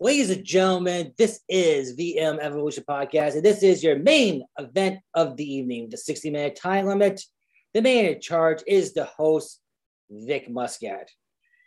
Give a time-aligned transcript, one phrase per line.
[0.00, 5.36] Ladies and gentlemen, this is VM Evolution Podcast, and this is your main event of
[5.36, 7.22] the evening, the 60 minute time limit.
[7.74, 9.60] The man in charge is the host,
[10.10, 11.08] Vic Muscat.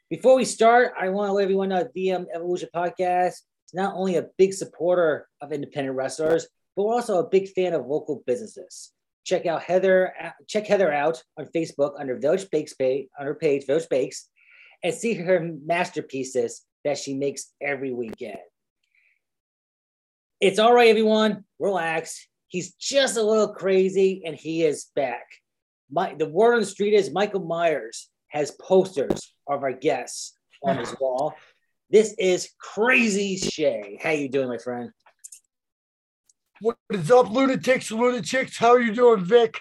[0.10, 4.18] Before we start, I want to let everyone know VM Evolution Podcast is not only
[4.18, 8.92] a big supporter of independent wrestlers, but we're also a big fan of local businesses.
[9.24, 10.14] Check out Heather.
[10.48, 14.28] Check Heather out on Facebook under Village Bakes page, on her page Village Bakes,
[14.84, 18.38] and see her masterpieces that she makes every weekend.
[20.40, 21.44] It's all right, everyone.
[21.60, 22.28] Relax.
[22.48, 25.26] He's just a little crazy, and he is back.
[25.92, 30.78] My, the word on the street is Michael Myers has posters of our guests on
[30.78, 31.34] his wall.
[31.90, 34.00] This is crazy Shay.
[34.02, 34.92] How you doing, my friend?
[36.62, 38.58] What is up, lunatics, lunatics?
[38.58, 39.60] How are you doing, Vic?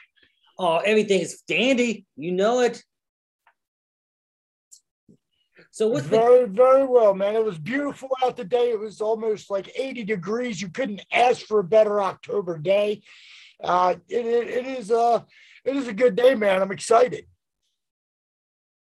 [0.59, 2.07] Oh, everything is dandy.
[2.17, 2.83] You know it.
[5.75, 7.35] So what's very, very well, man.
[7.35, 8.71] It was beautiful out today.
[8.71, 10.63] It was almost like 80 degrees.
[10.63, 13.03] You couldn't ask for a better October day.
[13.61, 15.23] Uh, it, it, it is uh
[15.65, 16.63] it is a good day, man.
[16.63, 17.27] I'm excited.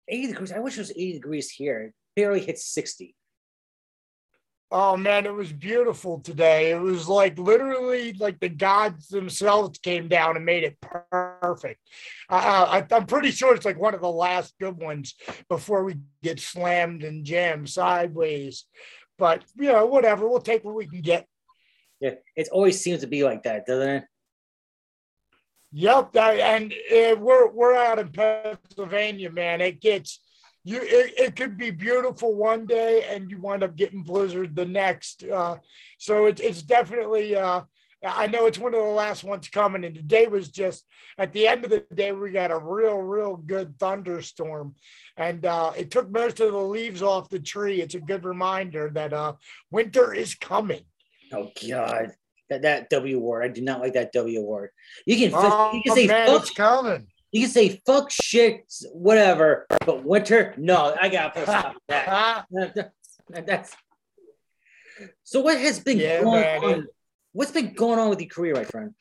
[0.06, 0.52] 80 degrees.
[0.52, 1.80] I wish it was 80 degrees here.
[1.80, 3.14] It barely hit 60.
[4.74, 6.70] Oh man, it was beautiful today.
[6.70, 11.80] It was like literally like the gods themselves came down and made it perfect.
[12.30, 15.14] Uh, I, am pretty sure it's like one of the last good ones
[15.50, 18.64] before we get slammed and jammed sideways.
[19.18, 20.26] But you know, whatever.
[20.26, 21.26] We'll take what we can get.
[22.00, 24.04] Yeah, it always seems to be like that, doesn't it?
[25.72, 29.60] Yep, and uh, we're we're out in Pennsylvania, man.
[29.60, 30.18] It gets
[30.64, 34.64] you it, it could be beautiful one day and you wind up getting blizzard the
[34.64, 35.56] next uh,
[35.98, 37.62] so it, it's definitely uh,
[38.04, 40.84] i know it's one of the last ones coming and today was just
[41.18, 44.74] at the end of the day we got a real real good thunderstorm.
[45.16, 47.80] And uh, it took most of the leaves off the tree.
[47.80, 49.34] It's a good reminder that uh,
[49.70, 50.82] winter is coming.
[51.32, 52.12] Oh god.
[52.50, 53.44] That, that w word.
[53.44, 54.70] I do not like that w word.
[55.06, 59.66] You can, oh, you can say man, it's coming you can say fuck shit, whatever,
[59.86, 62.44] but winter, no, I gotta put stop that.
[63.30, 63.74] That's
[65.24, 65.40] so.
[65.40, 66.86] What has been yeah, going man, on?
[67.32, 68.94] What's been going on with your career, my friend?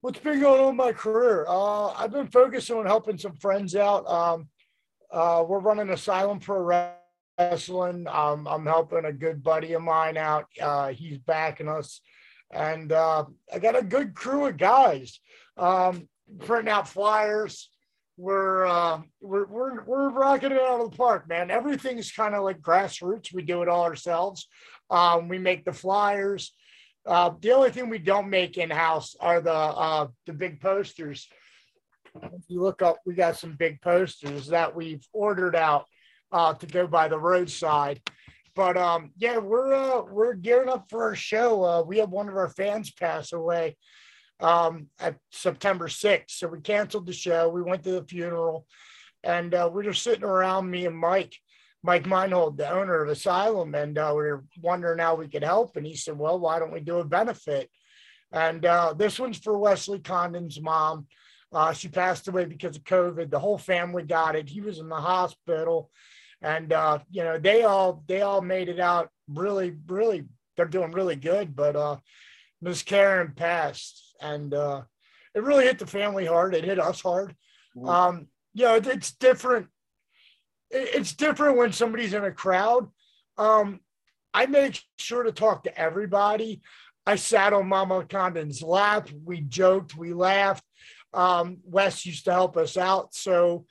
[0.00, 1.46] What's been going on with my career?
[1.46, 4.08] Uh, I've been focusing on helping some friends out.
[4.08, 4.48] Um,
[5.12, 6.96] uh, we're running Asylum Pro
[7.38, 8.08] Wrestling.
[8.08, 10.46] Um, I'm helping a good buddy of mine out.
[10.60, 12.00] Uh, he's backing us,
[12.50, 15.20] and uh, I got a good crew of guys.
[15.56, 16.08] Um,
[16.38, 17.68] printing out flyers.
[18.16, 21.50] We're uh, we're we're we're rocking it out of the park, man.
[21.50, 23.32] Everything's kind of like grassroots.
[23.32, 24.46] We do it all ourselves.
[24.90, 26.52] Um, we make the flyers.
[27.06, 31.28] Uh, the only thing we don't make in house are the uh, the big posters.
[32.22, 35.86] If you look up, we got some big posters that we've ordered out
[36.30, 38.02] uh, to go by the roadside.
[38.54, 41.64] But um, yeah, we're uh, we're gearing up for our show.
[41.64, 43.76] Uh, we have one of our fans pass away
[44.40, 46.30] um, at September 6th.
[46.30, 47.48] So we canceled the show.
[47.48, 48.66] We went to the funeral
[49.22, 51.34] and uh, we were sitting around me and Mike,
[51.82, 55.76] Mike Meinhold, the owner of Asylum, and uh, we were wondering how we could help.
[55.76, 57.70] And he said, well, why don't we do a benefit?
[58.32, 61.06] And uh, this one's for Wesley Condon's mom.
[61.52, 63.30] Uh, she passed away because of COVID.
[63.30, 64.48] The whole family got it.
[64.48, 65.90] He was in the hospital,
[66.40, 70.24] and uh, you know they all they all made it out really, really.
[70.56, 71.56] They're doing really good.
[71.56, 71.96] But uh,
[72.62, 74.82] Miss Karen passed, and uh,
[75.34, 76.54] it really hit the family hard.
[76.54, 77.34] It hit us hard.
[77.76, 77.88] Mm-hmm.
[77.88, 79.68] Um, you know, it, it's different.
[80.70, 82.88] It, it's different when somebody's in a crowd.
[83.38, 83.80] Um,
[84.32, 86.62] I make sure to talk to everybody.
[87.06, 89.08] I sat on Mama Condon's lap.
[89.24, 90.64] We joked, we laughed.
[91.12, 93.14] Um, Wes used to help us out.
[93.14, 93.66] So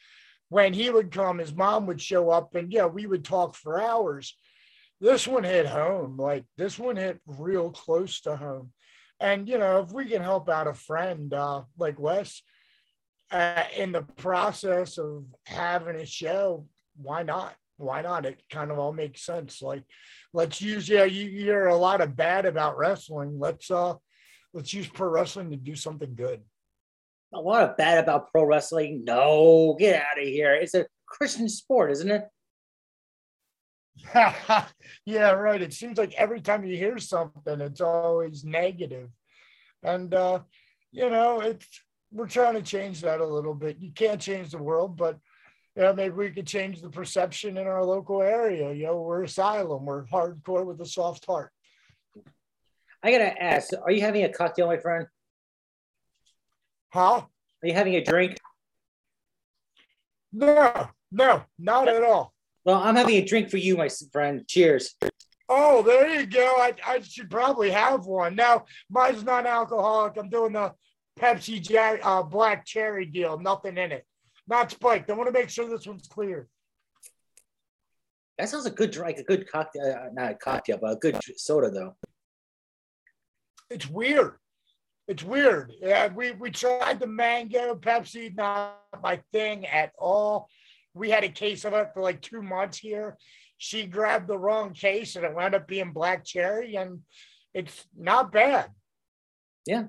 [0.50, 3.82] when he would come, his mom would show up and yeah, we would talk for
[3.82, 4.36] hours.
[5.00, 6.18] This one hit home.
[6.18, 8.74] Like this one hit real close to home.
[9.20, 12.42] And you know, if we can help out a friend uh, like Wes
[13.32, 16.66] uh, in the process of having a show,
[16.96, 17.54] why not?
[17.78, 18.26] Why not?
[18.26, 19.62] It kind of all makes sense.
[19.62, 19.84] Like,
[20.34, 23.40] let's use yeah, you hear a lot of bad about wrestling.
[23.40, 23.96] Let's uh,
[24.54, 26.42] let's use pro wrestling to do something good.
[27.34, 29.04] A lot of bad about pro wrestling.
[29.06, 30.56] No, get out of here.
[30.56, 32.24] It's a Christian sport, isn't it?
[35.06, 35.62] yeah, right.
[35.62, 39.10] It seems like every time you hear something, it's always negative.
[39.84, 40.40] And uh,
[40.92, 41.68] you know, it's
[42.12, 43.78] we're trying to change that a little bit.
[43.80, 45.18] You can't change the world, but
[45.76, 48.74] you know, maybe we could change the perception in our local area.
[48.74, 51.52] You know, we're asylum, we're hardcore with a soft heart.
[53.02, 55.08] I gotta ask, are you having a cocktail, my friend?
[56.92, 57.22] Huh?
[57.62, 58.38] Are you having a drink?
[60.34, 62.34] No, no, not at all.
[62.70, 64.48] Well, I'm having a drink for you, my friend.
[64.48, 64.94] Cheers.
[65.50, 66.58] Oh, there you go.
[66.60, 68.36] I, I should probably have one.
[68.36, 70.18] Now, mine's non alcoholic.
[70.18, 70.74] I'm doing the
[71.20, 73.40] Pepsi Jack, uh, Black Cherry deal.
[73.40, 74.06] Nothing in it.
[74.48, 75.10] Not spiked.
[75.10, 76.48] I want to make sure this one's clear.
[78.38, 79.86] That sounds a good drink, a good cocktail.
[79.86, 81.96] Uh, not a cocktail, but a good soda, though.
[83.72, 84.36] It's weird.
[85.08, 85.74] It's weird.
[85.82, 90.50] Yeah, we we tried the mango Pepsi, not my thing at all.
[90.94, 93.18] We had a case of it for like two months here.
[93.58, 97.02] She grabbed the wrong case and it wound up being black cherry, and
[97.54, 98.70] it's not bad.
[99.66, 99.88] Yeah.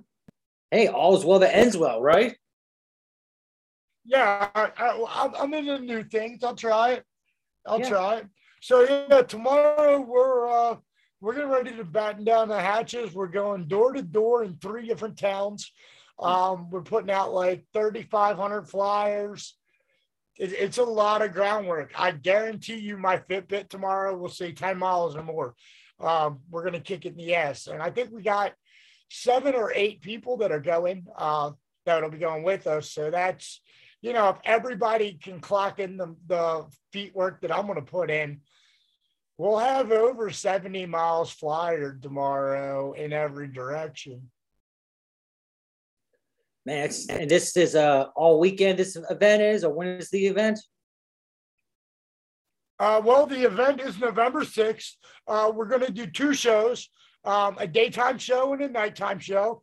[0.71, 2.37] Hey, all's well that ends well, right?
[4.05, 6.43] Yeah, I, am into new things.
[6.43, 7.05] I'll try it.
[7.67, 7.89] I'll yeah.
[7.89, 8.27] try it.
[8.61, 10.77] So yeah, tomorrow we're uh,
[11.21, 13.15] we're getting ready to batten down the hatches.
[13.15, 15.71] We're going door to door in three different towns.
[16.19, 19.55] Um, we're putting out like 3,500 flyers.
[20.41, 21.93] It, it's a lot of groundwork.
[21.97, 25.55] I guarantee you, my Fitbit tomorrow will say 10 miles or more.
[26.01, 27.67] Um, we're going to kick it in the ass.
[27.67, 28.53] And I think we got
[29.11, 31.51] seven or eight people that are going uh,
[31.85, 32.91] that'll be going with us.
[32.91, 33.61] So that's,
[34.01, 37.83] you know, if everybody can clock in the, the feet work that I'm going to
[37.83, 38.41] put in,
[39.41, 44.31] We'll have over 70 miles flyered tomorrow in every direction.
[46.71, 48.79] And this is uh, all weekend.
[48.79, 50.61] This event is, or when is the event?
[52.79, 54.93] Uh, well, the event is November 6th.
[55.27, 56.89] Uh, we're going to do two shows
[57.25, 59.63] um, a daytime show and a nighttime show.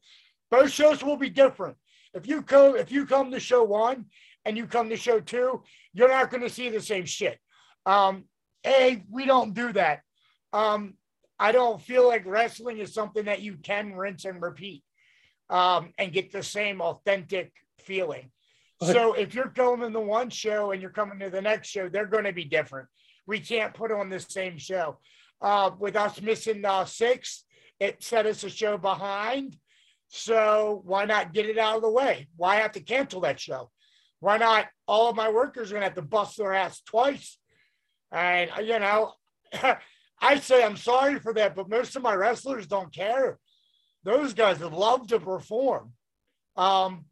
[0.52, 1.78] Both shows will be different.
[2.14, 4.06] If you come, if you come to show one
[4.46, 5.64] and you come to show two,
[5.94, 7.40] you're not going to see the same shit.
[7.86, 8.26] Um,
[8.66, 10.02] a, we don't do that.
[10.54, 10.96] Um,
[11.40, 14.84] I don't feel like wrestling is something that you can rinse and repeat
[15.50, 18.32] um, and get the same authentic feeling.
[18.82, 21.90] So if you're going to the one show and you're coming to the next show,
[21.90, 22.88] they're going to be different.
[23.26, 25.00] We can't put on the same show.
[25.42, 27.44] Uh, with us missing uh, six,
[27.80, 29.56] it set us a show behind.
[30.10, 32.28] So why not get it out of the way?
[32.36, 33.72] Why have to cancel that show?
[34.20, 34.68] Why not?
[34.88, 37.38] All of my workers are going to have to bust their ass twice
[38.12, 39.14] and, you know,
[40.22, 43.38] I say I'm sorry for that, but most of my wrestlers don't care.
[44.04, 45.94] Those guys love to perform.
[46.56, 47.06] Um,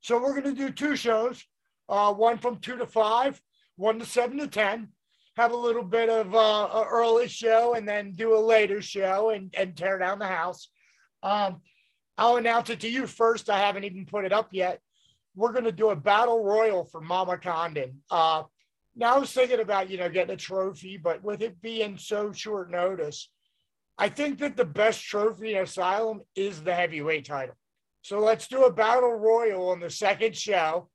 [0.00, 1.44] so we're going to do two shows,
[1.88, 3.40] uh, one from two to five,
[3.76, 4.88] one to seven to 10,
[5.36, 9.30] have a little bit of uh, an early show and then do a later show
[9.30, 10.70] and, and tear down the house.
[11.22, 11.60] Um,
[12.18, 13.48] I'll announce it to you first.
[13.48, 14.80] I haven't even put it up yet.
[15.34, 18.02] We're going to do a battle royal for Mama Condon.
[18.10, 18.42] Uh,
[18.96, 22.32] now I was thinking about, you know, getting a trophy, but with it being so
[22.32, 23.30] short notice,
[24.00, 27.54] I think that the best trophy in Asylum is the heavyweight title.
[28.02, 30.88] So let's do a battle royal on the second show.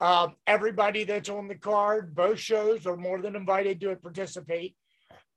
[0.00, 4.76] Um, everybody that's on the card, both shows are more than invited to participate.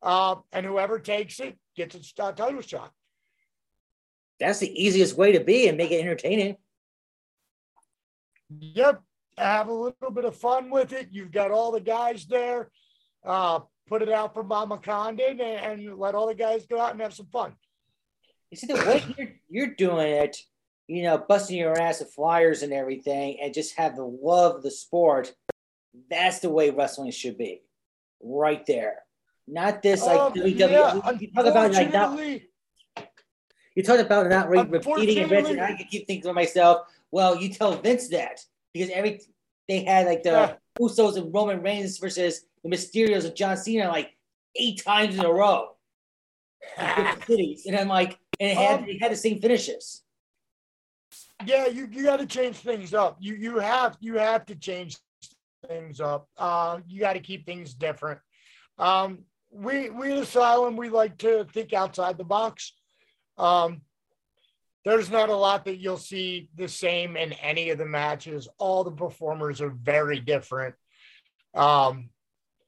[0.01, 2.91] Uh, and whoever takes it gets a uh, title shot.
[4.39, 6.57] That's the easiest way to be and make it entertaining.
[8.59, 9.01] Yep
[9.37, 11.09] have a little bit of fun with it.
[11.11, 12.69] You've got all the guys there.
[13.25, 16.91] Uh, put it out for Mama Condon and, and, let all the guys go out
[16.91, 17.53] and have some fun.
[18.51, 20.37] You see the way you're, you're doing it,
[20.87, 24.63] you know, busting your ass with flyers and everything, and just have the love of
[24.63, 25.33] the sport.
[26.09, 27.61] That's the way wrestling should be,
[28.21, 28.99] right there.
[29.47, 30.59] Not this like um, WWE.
[30.59, 32.19] Yeah, you talk about like not.
[33.75, 37.49] You talk about not re- repeating events, and I keep thinking to myself, well, you
[37.49, 38.39] tell Vince that
[38.73, 39.21] because every
[39.67, 40.53] they had like the yeah.
[40.79, 44.11] Usos and Roman Reigns versus the Mysterios of John Cena like
[44.55, 45.69] eight times in a row.
[47.25, 50.03] Cities, and I'm like, and it had um, they had the same finishes.
[51.45, 53.17] Yeah, you, you got to change things up.
[53.19, 54.97] You you have you have to change
[55.67, 56.27] things up.
[56.37, 58.19] Uh, you got to keep things different.
[58.77, 59.19] Um,
[59.51, 62.73] we we at Asylum we like to think outside the box.
[63.37, 63.81] Um,
[64.83, 68.47] there's not a lot that you'll see the same in any of the matches.
[68.57, 70.75] All the performers are very different.
[71.53, 72.09] Um,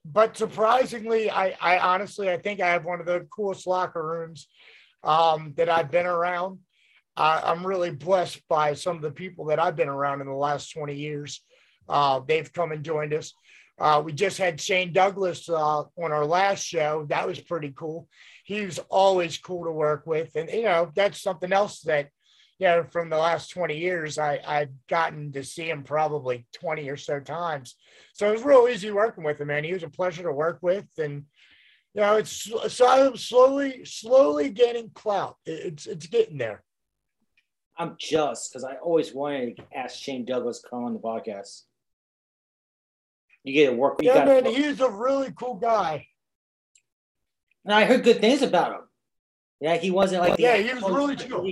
[0.04, 4.48] but surprisingly, I, I honestly, I think I have one of the coolest locker rooms
[5.04, 6.58] um, that I've been around.
[7.16, 10.72] I'm really blessed by some of the people that I've been around in the last
[10.72, 11.42] 20 years.
[11.86, 13.34] Uh, they've come and joined us.
[13.78, 17.04] Uh, we just had Shane Douglas uh, on our last show.
[17.08, 18.08] That was pretty cool
[18.50, 20.34] he's always cool to work with.
[20.34, 22.08] And, you know, that's something else that,
[22.66, 26.96] know, from the last 20 years, I, I've gotten to see him probably 20 or
[26.96, 27.76] so times.
[28.12, 29.64] So it was real easy working with him, man.
[29.64, 30.86] He was a pleasure to work with.
[30.98, 31.24] And,
[31.94, 35.36] you know, it's so slowly, slowly gaining clout.
[35.46, 36.62] It's, it's getting there.
[37.78, 41.62] I'm just because I always wanted to ask Shane Douglas come on the podcast.
[43.42, 44.02] You get to work.
[44.02, 46.06] You Yeah, man, he's a really cool guy.
[47.64, 48.80] and I heard good things about him.
[49.60, 51.46] Yeah, he wasn't like the Yeah, he was really chill.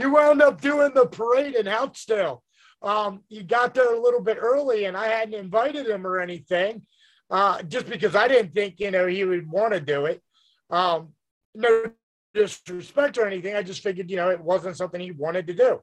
[0.00, 2.40] He wound up doing the parade in Houtzdale.
[2.82, 6.82] Um, he got there a little bit early, and I hadn't invited him or anything,
[7.28, 10.22] uh, just because I didn't think you know he would want to do it.
[10.70, 11.10] Um,
[11.54, 11.90] no
[12.32, 13.54] disrespect or anything.
[13.54, 15.80] I just figured you know it wasn't something he wanted to do.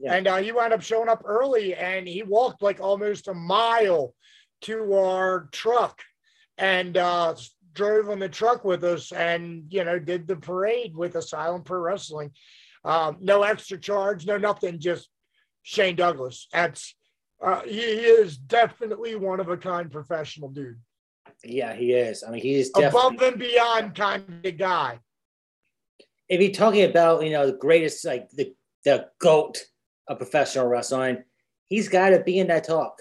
[0.00, 0.14] Yeah.
[0.14, 4.14] And uh, he wound up showing up early, and he walked like almost a mile
[4.62, 6.02] to our truck,
[6.58, 7.36] and uh,
[7.74, 11.78] drove in the truck with us, and you know did the parade with Asylum Pro
[11.78, 12.32] Wrestling.
[12.84, 15.08] Um, no extra charge, no nothing, just
[15.62, 16.48] Shane Douglas.
[16.52, 16.94] That's
[17.42, 20.78] uh, he, is definitely one of a kind professional dude,
[21.42, 22.22] Yeah, he is.
[22.22, 23.16] I mean, he's definitely.
[23.16, 25.00] above and beyond kind of guy.
[26.28, 29.64] if you're talking about you know the greatest like the the goat
[30.08, 31.24] of professional wrestling,
[31.68, 33.00] he's got to be in that talk.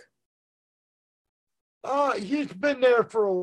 [1.84, 3.34] Uh, he's been there for a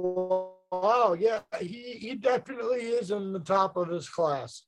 [0.70, 1.14] while.
[1.16, 4.62] Yeah, he he definitely is in the top of his class.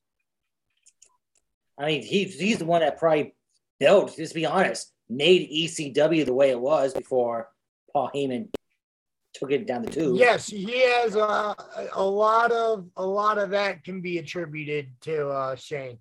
[1.83, 3.35] I mean, he's he's the one that probably
[3.81, 4.17] built.
[4.17, 7.49] Just to be honest, made ECW the way it was before
[7.93, 8.49] Paul Heyman
[9.35, 10.17] took it down the tube.
[10.17, 11.55] Yes, he has a,
[11.95, 15.99] a lot of a lot of that can be attributed to uh, Shane.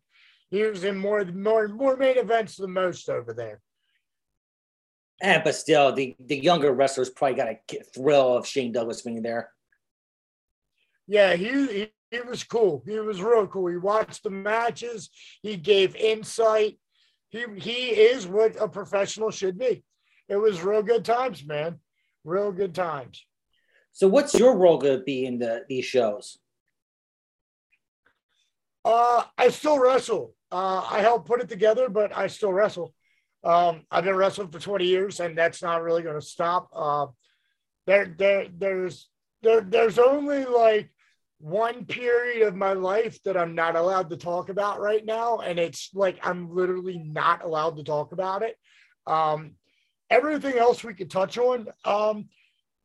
[0.50, 3.62] He was in more more more main events than most over there.
[5.22, 9.22] And, but still, the the younger wrestlers probably got a thrill of Shane Douglas being
[9.22, 9.50] there.
[11.08, 12.84] Yeah, he, he was cool.
[12.86, 13.68] He was real cool.
[13.68, 15.10] He watched the matches.
[15.42, 16.78] He gave insight.
[17.30, 19.84] He he is what a professional should be.
[20.28, 21.80] It was real good times, man.
[22.24, 23.26] Real good times.
[23.94, 26.38] So, what's your role going to be in the these shows?
[28.84, 30.36] Uh, I still wrestle.
[30.52, 32.94] Uh, I help put it together, but I still wrestle.
[33.44, 36.70] Um, I've been wrestling for 20 years, and that's not really going to stop.
[36.74, 37.08] Uh,
[37.88, 39.10] there, there, there's,
[39.42, 40.92] there, there's only like
[41.42, 45.60] one period of my life that I'm not allowed to talk about right now, and
[45.60, 48.56] it's like I'm literally not allowed to talk about it.
[49.08, 49.56] Um,
[50.10, 51.68] everything else we could touch on.
[51.86, 52.30] Um,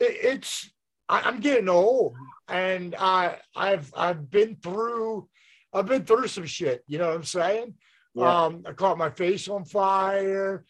[0.00, 0.70] it, it's
[1.08, 2.16] I, I'm getting old,
[2.48, 5.28] and I I've I've been through
[5.72, 6.82] I've been through some shit.
[6.86, 7.74] You know what I'm saying?
[8.14, 8.44] Yeah.
[8.44, 10.64] Um, I caught my face on fire.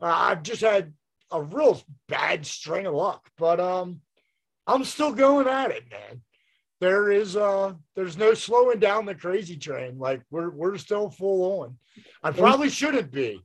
[0.00, 0.92] Uh, I've just had
[1.30, 4.00] a real bad string of luck, but um,
[4.66, 6.22] I'm still going at it, man.
[6.80, 9.98] There is uh, there's no slowing down the crazy train.
[9.98, 11.78] Like we're we're still full on.
[12.22, 13.40] I probably shouldn't be,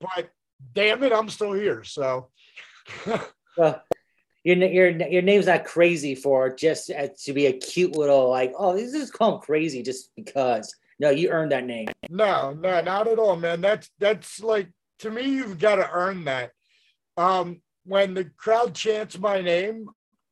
[0.00, 0.30] but
[0.74, 1.84] damn it, I'm still here.
[1.84, 2.30] So
[3.56, 3.82] Well,
[4.44, 8.52] your your your name's not crazy for just uh, to be a cute little like
[8.58, 10.74] oh this is called crazy just because.
[10.98, 11.88] No, you earned that name.
[12.10, 13.62] No, no, not at all, man.
[13.62, 14.68] That's that's like
[15.00, 16.50] to me, you've got to earn that.
[17.16, 19.86] Um, when the crowd chants my name,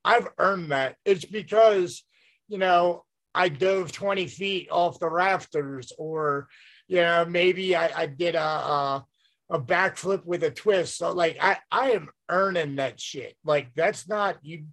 [0.04, 0.96] I've earned that.
[1.04, 2.04] It's because,
[2.48, 6.48] you know, I dove 20 feet off the rafters, or
[6.88, 9.06] you know, maybe I, I did a, a
[9.50, 10.98] a backflip with a twist.
[10.98, 13.36] So like I, I am earning that shit.
[13.44, 14.64] Like that's not you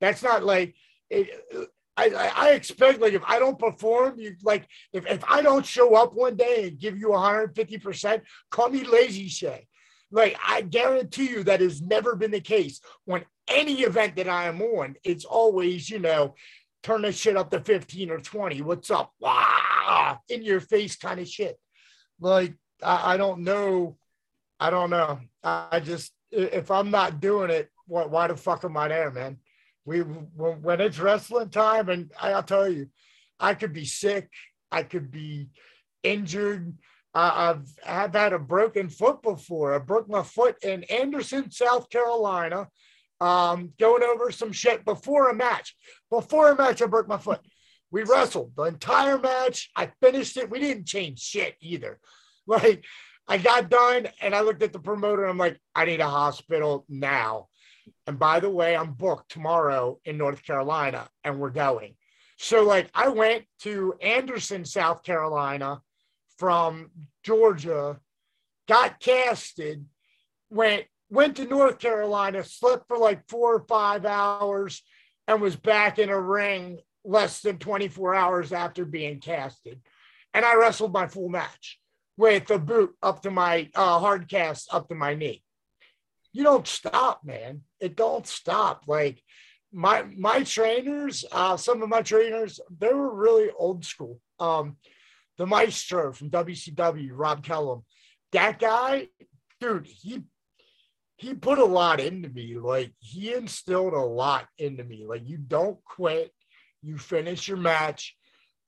[0.00, 0.74] that's not like
[1.10, 1.30] it,
[1.96, 5.94] I, I expect like if I don't perform, you like if, if I don't show
[5.94, 9.66] up one day and give you 150%, call me lazy Shay.
[10.10, 12.80] Like I guarantee you that has never been the case.
[13.04, 16.34] When any event that I am on, it's always, you know,
[16.84, 18.62] turn the shit up to 15 or 20.
[18.62, 19.12] What's up?
[19.18, 21.58] Wow, in your face kind of shit.
[22.20, 23.96] Like I, I don't know.
[24.60, 25.18] I don't know.
[25.42, 29.10] I, I just if I'm not doing it, what why the fuck am I there,
[29.10, 29.38] man?
[29.84, 32.88] We when, it's wrestling time, and I'll tell you,
[33.40, 34.30] I could be sick,
[34.70, 35.50] I could be
[36.02, 36.74] injured.
[37.14, 39.74] I I've I've had a broken foot before.
[39.74, 42.68] I broke my foot in Anderson, South Carolina,
[43.20, 45.74] um, going over some shit before a match.
[46.10, 47.40] Before a match, I broke my foot.
[47.90, 49.70] We wrestled the entire match.
[49.76, 50.50] I finished it.
[50.50, 52.00] We didn't change shit either.
[52.46, 52.84] Like
[53.26, 55.24] I got done and I looked at the promoter.
[55.24, 57.48] I'm like, I need a hospital now.
[58.06, 61.94] And by the way, I'm booked tomorrow in North Carolina and we're going.
[62.36, 65.80] So, like, I went to Anderson, South Carolina
[66.36, 66.90] from
[67.22, 67.98] Georgia,
[68.68, 69.86] got casted,
[70.50, 74.82] went went to North Carolina, slept for like four or five hours,
[75.26, 79.80] and was back in a ring less than 24 hours after being casted.
[80.32, 81.78] And I wrestled my full match
[82.16, 85.42] with a boot up to my uh, hard cast up to my knee.
[86.32, 87.62] You don't stop, man.
[87.80, 88.84] It don't stop.
[88.88, 89.22] Like
[89.72, 94.20] my my trainers, uh, some of my trainers, they were really old school.
[94.40, 94.76] Um,
[95.36, 97.84] the maestro from WCW, Rob Kellum,
[98.32, 99.08] that guy,
[99.60, 100.22] dude, he
[101.24, 102.56] he put a lot into me.
[102.56, 105.06] Like he instilled a lot into me.
[105.08, 106.32] Like you don't quit,
[106.82, 108.14] you finish your match.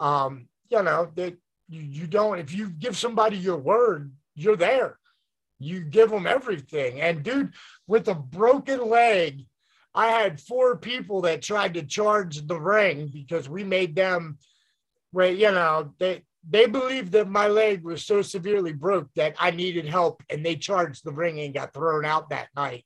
[0.01, 1.37] Um, you know that
[1.69, 2.39] you, you don't.
[2.39, 4.99] If you give somebody your word, you're there.
[5.59, 7.01] You give them everything.
[7.01, 7.53] And dude,
[7.87, 9.45] with a broken leg,
[9.95, 14.39] I had four people that tried to charge the ring because we made them.
[15.13, 19.51] Well, you know they they believed that my leg was so severely broke that I
[19.51, 22.85] needed help, and they charged the ring and got thrown out that night,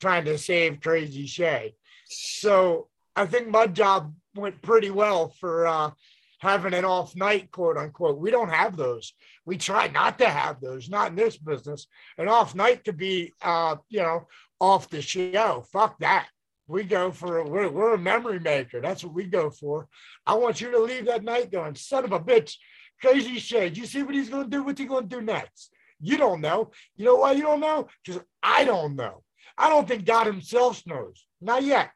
[0.00, 1.74] trying to save Crazy Shay.
[2.06, 5.90] So I think my job went pretty well for uh,
[6.38, 8.18] having an off night, quote unquote.
[8.18, 9.12] We don't have those.
[9.44, 11.86] We try not to have those, not in this business.
[12.16, 14.26] An off night could be, uh, you know,
[14.58, 15.64] off the show.
[15.72, 16.28] Fuck that.
[16.66, 18.80] We go for we're, we're a memory maker.
[18.80, 19.88] That's what we go for.
[20.26, 22.54] I want you to leave that night going, son of a bitch.
[23.02, 23.70] Crazy Shay.
[23.74, 24.62] You see what he's going to do?
[24.62, 25.70] What's he going to do next?
[26.00, 26.70] You don't know.
[26.96, 27.88] You know why you don't know?
[28.04, 29.22] Because I don't know.
[29.58, 31.26] I don't think God Himself knows.
[31.40, 31.90] Not yet.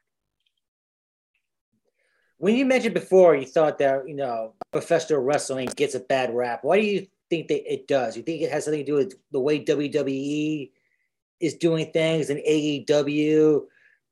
[2.37, 6.59] When you mentioned before, you thought that you know professional wrestling gets a bad rap.
[6.61, 8.15] Why do you think that it does?
[8.15, 10.71] You think it has something to do with the way WWE
[11.39, 13.63] is doing things and AEW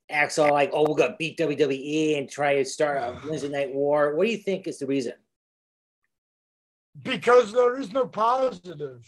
[0.10, 3.74] acts all like, "Oh, we're gonna beat WWE and try to start a Wednesday night
[3.74, 4.16] war"?
[4.16, 5.14] What do you think is the reason?
[7.04, 9.06] Because there is no positive.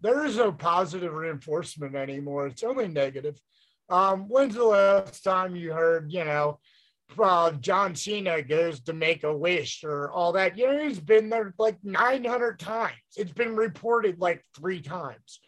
[0.00, 2.46] There is no positive reinforcement anymore.
[2.48, 3.40] It's only negative.
[3.88, 6.58] Um, when's the last time you heard, you know,
[7.22, 10.58] uh, John Cena goes to make a wish or all that?
[10.58, 12.92] You know, he's been there like 900 times.
[13.16, 15.40] It's been reported like three times.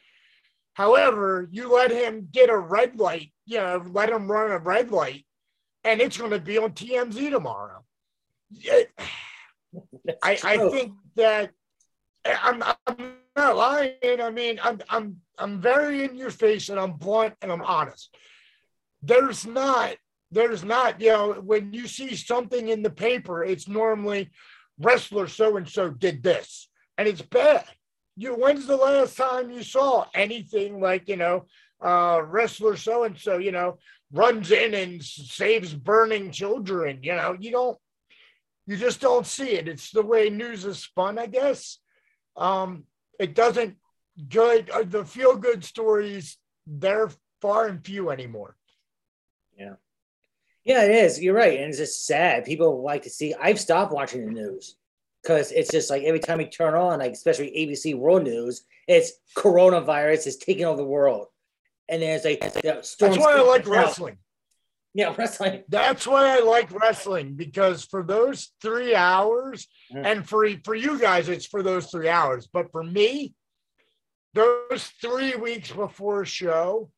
[0.75, 4.93] However, you let him get a red light, you know, let him run a red
[4.93, 5.27] light,
[5.83, 7.85] and it's going to be on TMZ tomorrow.
[8.53, 8.91] It,
[10.23, 11.51] I, I think that
[12.43, 14.21] I'm, I'm not lying.
[14.21, 18.15] I mean, I'm, I'm, I'm very in your face and I'm blunt and I'm honest.
[19.03, 19.97] There's not,
[20.31, 24.31] there's not, you know, when you see something in the paper, it's normally
[24.79, 27.65] wrestler so and so did this and it's bad.
[28.17, 31.47] You, when's the last time you saw anything like, you know,
[31.81, 33.79] uh, wrestler so and so, you know,
[34.13, 36.99] runs in and saves burning children?
[37.03, 37.79] You know, you don't,
[38.67, 39.69] you just don't see it.
[39.69, 41.79] It's the way news is spun, I guess
[42.39, 42.85] um,
[43.19, 43.77] it doesn't
[44.29, 48.57] good uh, the feel good stories they're far and few anymore.
[49.59, 49.75] Yeah.
[50.65, 51.21] Yeah it is.
[51.21, 52.45] You're right and it's just sad.
[52.45, 54.77] People like to see i've stopped watching the news
[55.23, 59.13] because it's just like every time you turn on like especially abc world news it's
[59.37, 61.27] coronavirus is taking over the world.
[61.91, 64.19] And there's like you know, that's why i like wrestling
[64.95, 65.65] yeah, wrestling.
[65.69, 70.05] That's why I like wrestling because for those three hours, mm.
[70.05, 72.49] and for for you guys, it's for those three hours.
[72.53, 73.35] But for me,
[74.35, 76.91] those three weeks before a show,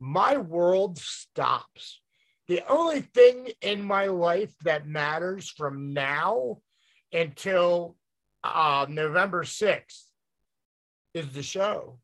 [0.00, 2.00] my world stops.
[2.48, 6.58] The only thing in my life that matters from now
[7.12, 7.96] until
[8.44, 10.02] uh, November 6th
[11.12, 11.98] is the show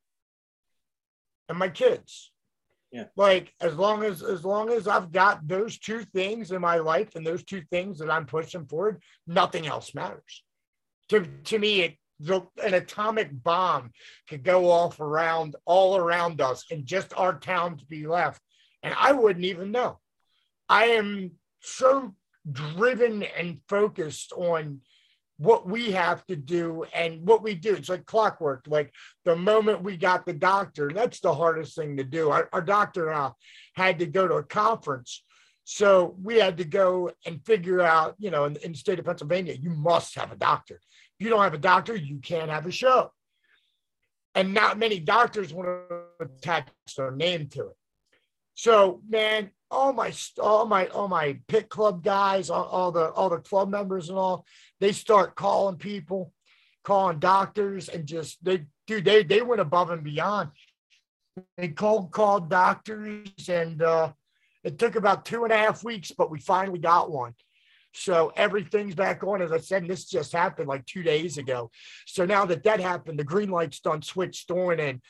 [1.49, 2.32] and my kids.
[2.93, 3.05] Yeah.
[3.17, 7.17] Like as long as as long as I've got those two things in my life
[7.17, 10.45] and those two things that I'm pushing forward, nothing else matters.
[11.09, 13.93] To to me, it the, an atomic bomb
[14.29, 18.41] could go off around all around us and just our town to be left.
[18.83, 19.99] And I wouldn't even know.
[20.69, 22.15] I am so
[22.51, 24.81] driven and focused on
[25.39, 27.75] what we have to do and what we do.
[27.75, 28.65] It's like clockwork.
[28.69, 28.93] Like
[29.25, 32.31] the moment we got the doctor, that's the hardest thing to do.
[32.31, 33.33] Our, our doctor uh,
[33.75, 35.25] had to go to a conference.
[35.65, 39.05] So we had to go and figure out, you know, in, in the state of
[39.05, 40.81] Pennsylvania, you must have a doctor.
[41.19, 43.11] If you don't have a doctor, you can't have a show.
[44.35, 47.77] And not many doctors want to attach their name to it.
[48.55, 53.31] So, man, all my all my all my pit club guys, all, all, the all
[53.31, 54.45] the club members and all,
[54.81, 56.33] they start calling people,
[56.85, 60.51] calling doctors, and just they dude they they went above and beyond.
[61.57, 64.13] They cold called doctors, and uh,
[64.63, 67.35] it took about two and a half weeks, but we finally got one.
[67.95, 69.43] So everything's back on.
[69.43, 71.71] As I said, this just happened like two days ago.
[72.07, 75.01] So now that that happened, the green light's done switched on, and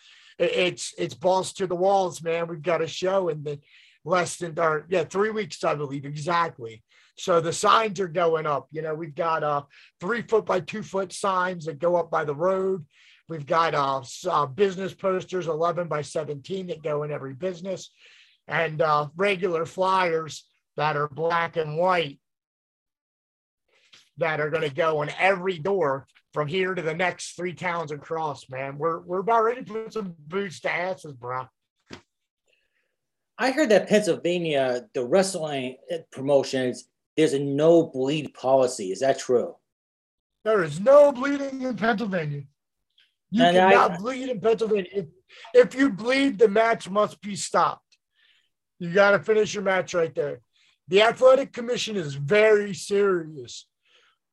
[0.42, 2.48] it's it's balls to the walls, man.
[2.48, 3.58] We've got a show, in the
[4.04, 6.82] less than or yeah three weeks i believe exactly.
[7.16, 9.62] So the signs are going up you know we've got uh
[10.00, 12.84] three foot by two foot signs that go up by the road.
[13.28, 17.90] We've got uh, uh business posters 11 by 17 that go in every business.
[18.48, 20.44] And uh regular flyers
[20.76, 22.18] that are black and white
[24.18, 27.90] that are going to go in every door from here to the next three towns
[27.90, 31.46] across man we're we're about ready to put some boots to asses bro
[33.38, 35.76] I heard that Pennsylvania, the wrestling
[36.12, 36.84] promotions,
[37.16, 38.92] there's a no bleed policy.
[38.92, 39.56] Is that true?
[40.44, 42.42] There is no bleeding in Pennsylvania.
[43.30, 44.90] You and cannot I, bleed in Pennsylvania.
[44.92, 45.06] If,
[45.54, 47.96] if you bleed, the match must be stopped.
[48.78, 50.40] You got to finish your match right there.
[50.88, 53.66] The athletic commission is very serious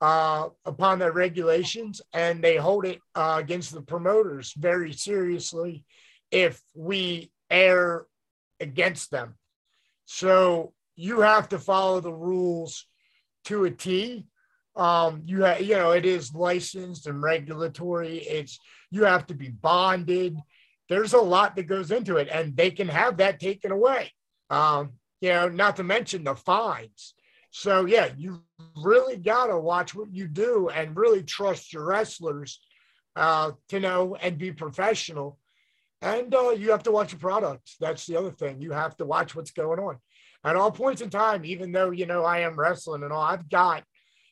[0.01, 5.83] uh, upon their regulations, and they hold it uh, against the promoters very seriously
[6.31, 8.05] if we err
[8.59, 9.35] against them.
[10.05, 12.85] So you have to follow the rules
[13.45, 14.25] to a T.
[14.75, 18.17] Um, you have, you know, it is licensed and regulatory.
[18.17, 18.59] It's
[18.91, 20.37] you have to be bonded.
[20.87, 24.11] There's a lot that goes into it, and they can have that taken away.
[24.49, 27.13] Um, you know, not to mention the fines.
[27.51, 28.41] So yeah, you
[28.75, 32.59] really gotta watch what you do and really trust your wrestlers
[33.15, 35.39] uh, to know and be professional.
[36.01, 37.71] And uh, you have to watch your product.
[37.79, 38.61] That's the other thing.
[38.61, 39.97] You have to watch what's going on.
[40.45, 43.49] At all points in time, even though you know I am wrestling and all, I've
[43.49, 43.83] got,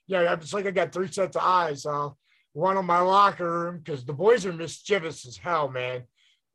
[0.06, 1.86] yeah, it's like I got three sets of eyes.
[1.86, 2.10] Uh,
[2.53, 6.03] one on my locker room because the boys are mischievous as hell, man.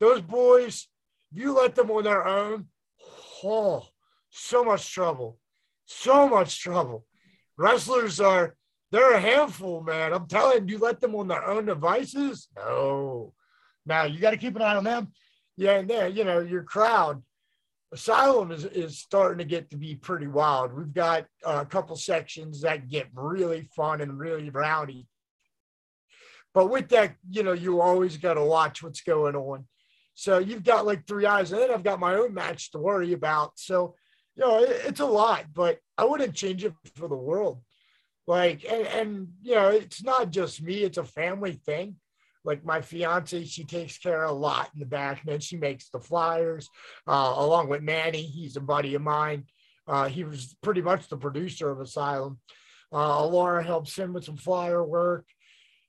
[0.01, 0.89] Those boys,
[1.33, 2.69] you let them on their own,
[3.45, 3.87] oh,
[4.31, 5.39] so much trouble
[5.87, 7.05] so much trouble.
[7.57, 8.57] Wrestlers are
[8.91, 10.13] they're a handful, man.
[10.13, 12.49] I'm telling you, let them on their own devices.
[12.57, 13.33] No.
[13.87, 15.13] Now you got to keep an eye on them.
[15.57, 17.23] Yeah, and then you know your crowd.
[17.93, 20.73] Asylum is, is starting to get to be pretty wild.
[20.73, 25.07] We've got uh, a couple sections that get really fun and really rowdy.
[26.55, 29.67] But with that, you know, you always got to watch what's going on.
[30.15, 33.13] So you've got like three eyes, and then I've got my own match to worry
[33.13, 33.53] about.
[33.57, 33.95] So
[34.37, 37.63] you know, it, it's a lot, but I wouldn't change it for the world.
[38.27, 41.97] Like, and, and, you know, it's not just me, it's a family thing.
[42.45, 45.57] Like my fiance, she takes care of a lot in the back, and then She
[45.57, 46.69] makes the flyers
[47.07, 48.23] uh, along with Manny.
[48.23, 49.45] He's a buddy of mine.
[49.87, 52.39] Uh, he was pretty much the producer of Asylum.
[52.93, 55.27] Uh, Laura helps him with some flyer work.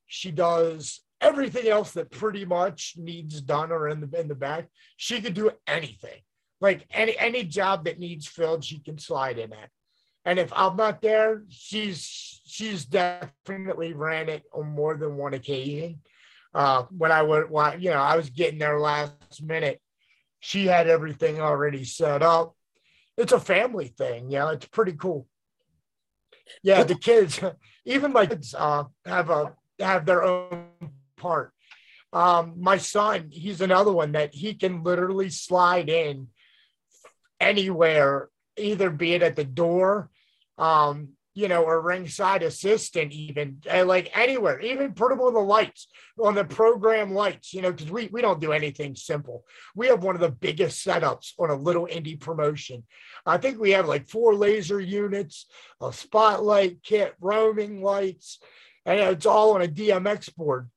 [0.06, 4.68] She does everything else that pretty much needs done or in the in the back.
[4.98, 6.22] She could do anything
[6.64, 9.70] like any any job that needs filled, she can slide in at.
[10.24, 16.00] And if I'm not there, she's she's definitely ran it on more than one occasion.
[16.54, 17.50] Uh, when I would,
[17.82, 19.82] you know, I was getting there last minute.
[20.40, 22.56] She had everything already set up.
[23.18, 24.50] It's a family thing, you know.
[24.50, 25.28] It's pretty cool.
[26.64, 27.42] Yeah, the kids,
[27.86, 30.68] even my kids, uh, have a have their own
[31.18, 31.52] part.
[32.14, 36.28] Um, my son, he's another one that he can literally slide in
[37.44, 40.10] anywhere, either be it at the door,
[40.58, 45.88] um, you know, or ringside assistant, even uh, like anywhere, even on the lights,
[46.24, 49.44] on the program lights, you know, because we, we don't do anything simple.
[49.76, 52.84] We have one of the biggest setups on a little indie promotion.
[53.26, 55.48] I think we have like four laser units,
[55.82, 58.40] a spotlight kit, roaming lights,
[58.86, 60.70] and it's all on a DMX board.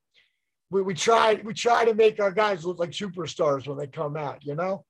[0.71, 4.17] We, we try we try to make our guys look like superstars when they come
[4.17, 4.85] out, you know.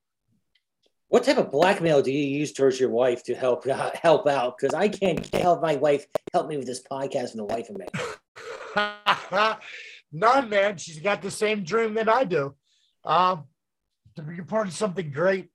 [1.09, 4.57] What type of blackmail do you use towards your wife to help uh, help out?
[4.59, 7.79] Because I can't help my wife help me with this podcast and the wife of
[7.79, 7.87] me.
[10.13, 10.77] None, man.
[10.79, 12.55] She's got the same dream that I do.
[13.05, 13.45] Um,
[14.17, 15.49] to be a part of something great,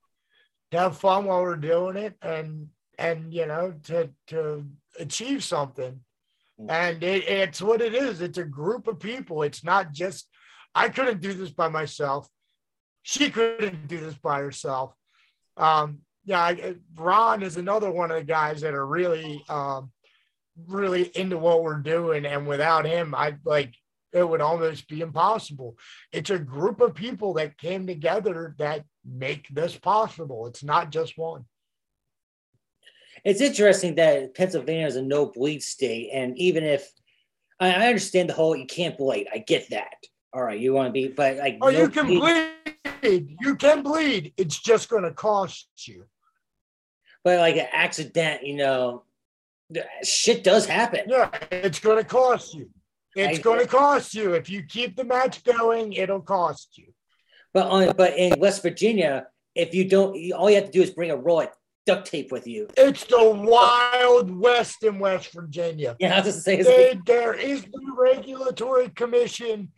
[0.71, 4.65] to have fun while we're doing it, and and you know to to
[4.99, 5.99] achieve something.
[6.61, 6.69] Mm.
[6.69, 8.21] And it, it's what it is.
[8.21, 9.43] It's a group of people.
[9.43, 10.29] It's not just
[10.73, 12.29] I couldn't do this by myself.
[13.03, 14.93] She couldn't do this by herself
[15.61, 16.53] um, yeah,
[16.95, 19.91] Ron is another one of the guys that are really, um,
[20.67, 22.25] really into what we're doing.
[22.25, 23.73] And without him, I like
[24.13, 25.77] it would almost be impossible.
[26.11, 30.47] It's a group of people that came together that make this possible.
[30.47, 31.45] It's not just one.
[33.23, 36.89] It's interesting that Pennsylvania is a no bleed state, and even if
[37.59, 39.93] I, understand the whole you can't bleed, I get that.
[40.33, 42.51] All right, you want to be, but like oh, no you can bleed,
[43.01, 43.37] bleed.
[43.41, 44.33] You can bleed.
[44.37, 46.05] It's just going to cost you.
[47.23, 49.03] But like an accident, you know,
[50.03, 51.01] shit does happen.
[51.07, 52.69] Yeah, it's going to cost you.
[53.15, 54.33] It's going to cost you.
[54.33, 56.93] If you keep the match going, it'll cost you.
[57.53, 60.91] But on, but in West Virginia, if you don't, all you have to do is
[60.91, 61.49] bring a roll of
[61.85, 62.67] duct tape with you.
[62.77, 65.97] It's the wild west in West Virginia.
[65.99, 66.63] Yeah, I was just saying.
[66.63, 69.69] They, there is no regulatory commission.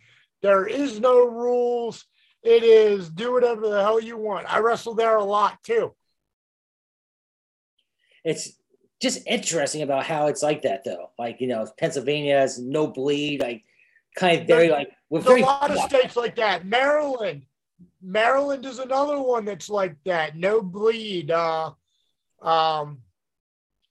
[0.43, 2.05] There is no rules.
[2.43, 4.53] It is do whatever the hell you want.
[4.53, 5.95] I wrestle there a lot too.
[8.25, 8.51] It's
[9.01, 11.11] just interesting about how it's like that though.
[11.17, 13.63] Like, you know, Pennsylvania has no bleed, like
[14.15, 16.65] kind of very like with a lot of states like that.
[16.65, 17.43] Maryland,
[18.01, 20.35] Maryland is another one that's like that.
[20.35, 21.31] No bleed.
[21.31, 21.71] Uh,
[22.41, 22.99] um,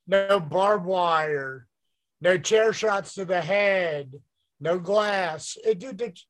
[0.07, 1.67] no barbed wire.
[2.21, 4.13] No chair shots to the head.
[4.61, 5.57] No glass.
[5.65, 6.21] It, dude, it,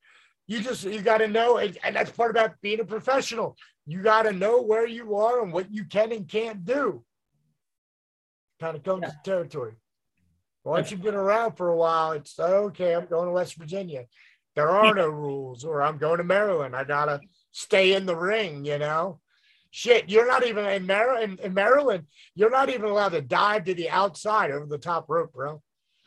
[0.53, 3.57] you just you got to know, and, and that's part about being a professional.
[3.87, 7.03] You got to know where you are and what you can and can't do.
[8.61, 9.09] Kind of comes yeah.
[9.09, 9.73] to territory.
[10.63, 12.95] Once you've been around for a while, it's okay.
[12.95, 14.05] I'm going to West Virginia.
[14.55, 16.77] There are no rules, or I'm going to Maryland.
[16.77, 18.67] I gotta stay in the ring.
[18.67, 19.21] You know,
[19.71, 20.11] shit.
[20.11, 21.41] You're not even in Maryland.
[21.41, 25.33] In Maryland, you're not even allowed to dive to the outside over the top rope,
[25.33, 25.63] bro.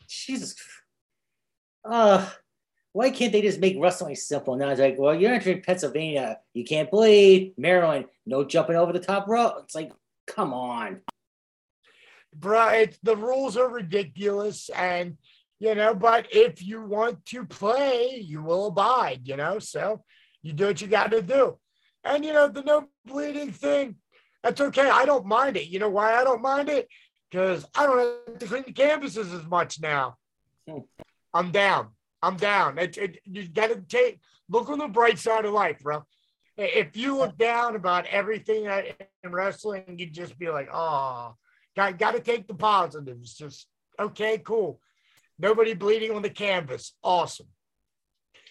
[0.07, 0.55] Jesus.
[1.83, 2.29] Uh,
[2.95, 4.55] why can't they just make wrestling simple?
[4.55, 7.53] Now it's like, well, you're entering Pennsylvania, you can't bleed.
[7.57, 9.55] Maryland, no jumping over the top rope.
[9.65, 9.91] It's like,
[10.27, 11.01] come on,
[12.33, 12.69] bro.
[12.69, 15.17] It's the rules are ridiculous, and
[15.59, 15.93] you know.
[15.93, 19.23] But if you want to play, you will abide.
[19.25, 20.05] You know, so
[20.41, 21.57] you do what you got to do,
[22.05, 23.95] and you know the no bleeding thing.
[24.41, 24.89] That's okay.
[24.89, 25.67] I don't mind it.
[25.67, 26.87] You know why I don't mind it?
[27.29, 30.15] Because I don't have to clean the canvases as much now.
[30.65, 30.79] Hmm.
[31.33, 31.89] I'm down.
[32.21, 32.77] I'm down.
[32.77, 36.03] It, it, you got to take look on the bright side of life, bro.
[36.57, 41.35] If you look down about everything in wrestling, you'd just be like, oh,
[41.75, 43.35] got, got to take the positives.
[43.35, 43.67] Just
[43.99, 44.79] okay, cool.
[45.37, 46.93] Nobody bleeding on the canvas.
[47.03, 47.47] Awesome.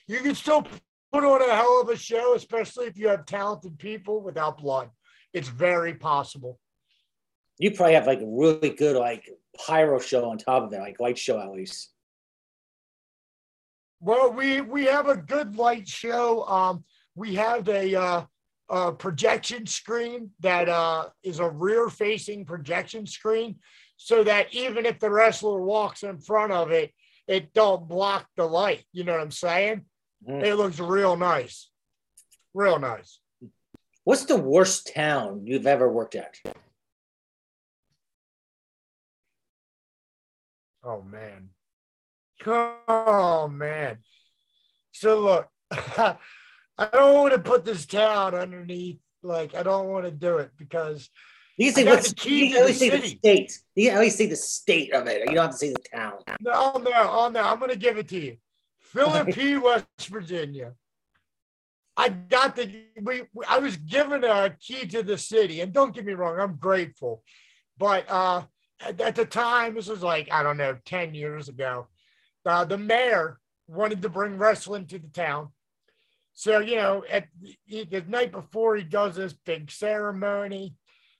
[0.06, 0.66] You can still
[1.12, 4.90] put on a hell of a show, especially if you have talented people without blood.
[5.32, 6.58] It's very possible.
[7.58, 9.30] You probably have like a really good like
[9.66, 11.93] pyro show on top of it, like light show at least.
[14.00, 16.44] Well, we we have a good light show.
[16.46, 18.24] Um, we have a, uh,
[18.68, 23.56] a projection screen that uh, is a rear-facing projection screen,
[23.96, 26.92] so that even if the wrestler walks in front of it,
[27.26, 28.84] it don't block the light.
[28.92, 29.82] You know what I'm saying?
[30.28, 30.44] Mm.
[30.44, 31.70] It looks real nice,
[32.52, 33.20] real nice.
[34.04, 36.36] What's the worst town you've ever worked at?
[40.82, 41.53] Oh man.
[42.46, 43.98] Oh man.
[44.92, 46.16] So look, I
[46.92, 48.98] don't want to put this town underneath.
[49.22, 51.08] Like I don't want to do it because
[51.56, 53.58] you can say what's the key you can at say the state.
[53.74, 55.20] You can at least say the state of it.
[55.20, 56.14] You don't have to say the town.
[56.40, 57.40] No, no, oh no.
[57.40, 58.36] I'm gonna give it to you.
[58.80, 60.72] Philippi, West Virginia.
[61.96, 66.04] I got the we I was given a key to the city, and don't get
[66.04, 67.22] me wrong, I'm grateful.
[67.78, 68.42] But uh
[68.80, 71.86] at, at the time, this was like, I don't know, 10 years ago
[72.46, 75.48] uh, the mayor wanted to bring wrestling to the town.
[76.34, 77.28] So, you know, at
[77.68, 80.74] the, the night before he does this big ceremony,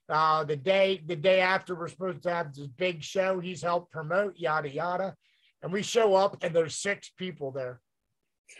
[0.09, 3.91] uh, the day the day after we're supposed to have this big show, he's helped
[3.91, 5.15] promote, yada yada.
[5.63, 7.81] And we show up and there's six people there.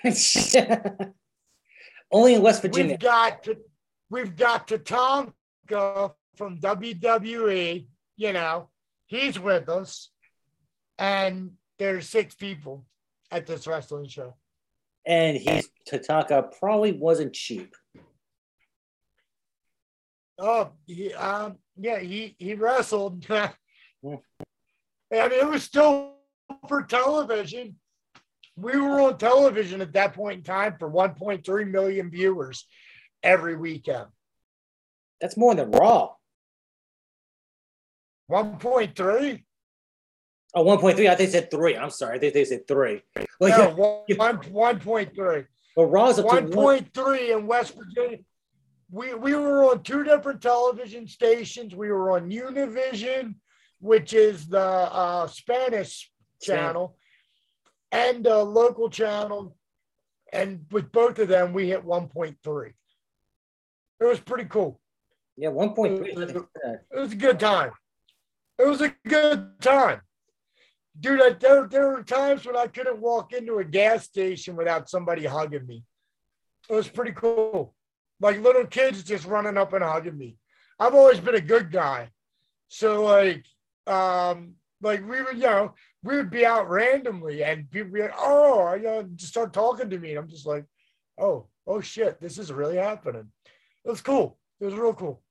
[2.11, 2.93] Only in West Virginia.
[2.93, 3.57] We've got to,
[4.09, 7.85] we've got Tatanka from WWE,
[8.17, 8.69] you know,
[9.05, 10.09] he's with us.
[10.97, 12.85] And there's six people
[13.31, 14.35] at this wrestling show.
[15.05, 17.75] And he's Tatanka probably wasn't cheap.
[20.39, 23.25] Oh, he, um, yeah, he he wrestled.
[23.29, 24.19] and
[25.11, 26.15] it was still
[26.67, 27.75] for television.
[28.57, 32.65] We were on television at that point in time for 1.3 million viewers
[33.21, 34.07] every weekend.
[35.19, 36.13] That's more than Raw.
[38.31, 39.43] 1.3?
[40.55, 41.09] Oh, 1.3.
[41.09, 41.75] I think they said three.
[41.75, 42.15] I'm sorry.
[42.15, 43.01] I think they said three.
[43.41, 44.15] Well, no, yeah.
[44.15, 45.45] one, 1.3.
[45.75, 48.19] Well, Raw's up 1.3 in West Virginia.
[48.89, 51.75] We, we were on two different television stations.
[51.75, 53.35] We were on Univision,
[53.79, 56.09] which is the uh, Spanish
[56.41, 56.95] channel,
[57.91, 59.57] and a local channel.
[60.31, 62.73] And with both of them, we hit 1.3.
[63.99, 64.79] It was pretty cool.
[65.35, 66.07] Yeah, 1.3.
[66.07, 66.45] It, it,
[66.91, 67.71] it was a good time.
[68.57, 69.99] It was a good time
[70.99, 74.89] dude, I, there, there were times when I couldn't walk into a gas station without
[74.89, 75.83] somebody hugging me.
[76.69, 77.75] It was pretty cool.
[78.19, 80.37] Like little kids just running up and hugging me.
[80.79, 82.09] I've always been a good guy.
[82.69, 83.45] So like,
[83.87, 88.15] um, like we would, you know, we would be out randomly and people be like,
[88.17, 90.11] oh, you know, just start talking to me.
[90.11, 90.65] And I'm just like,
[91.19, 93.31] oh, oh shit, this is really happening.
[93.83, 94.37] It was cool.
[94.59, 95.21] It was real cool.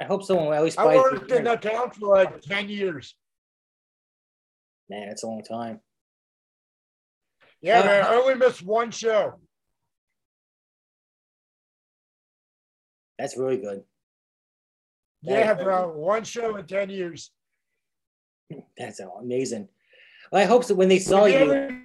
[0.00, 0.78] I hope someone will at least.
[0.78, 3.14] I worked in that town for like 10 years
[4.90, 5.80] man, it's a long time.
[7.62, 9.34] Yeah, uh, man, I only missed one show.
[13.18, 13.82] That's really good.
[15.22, 17.30] yeah, bro, one show in ten years.
[18.76, 19.68] That's amazing.
[20.32, 20.74] I hope so.
[20.74, 21.82] When they saw we you,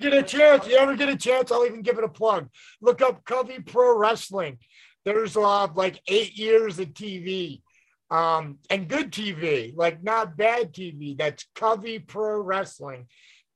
[0.00, 2.48] get a chance, you ever get a chance, I'll even give it a plug.
[2.80, 4.58] Look up Covey Pro Wrestling.
[5.04, 7.62] There's uh, like eight years of TV
[8.10, 11.16] um, and good TV, like not bad TV.
[11.16, 13.06] That's Covey Pro Wrestling.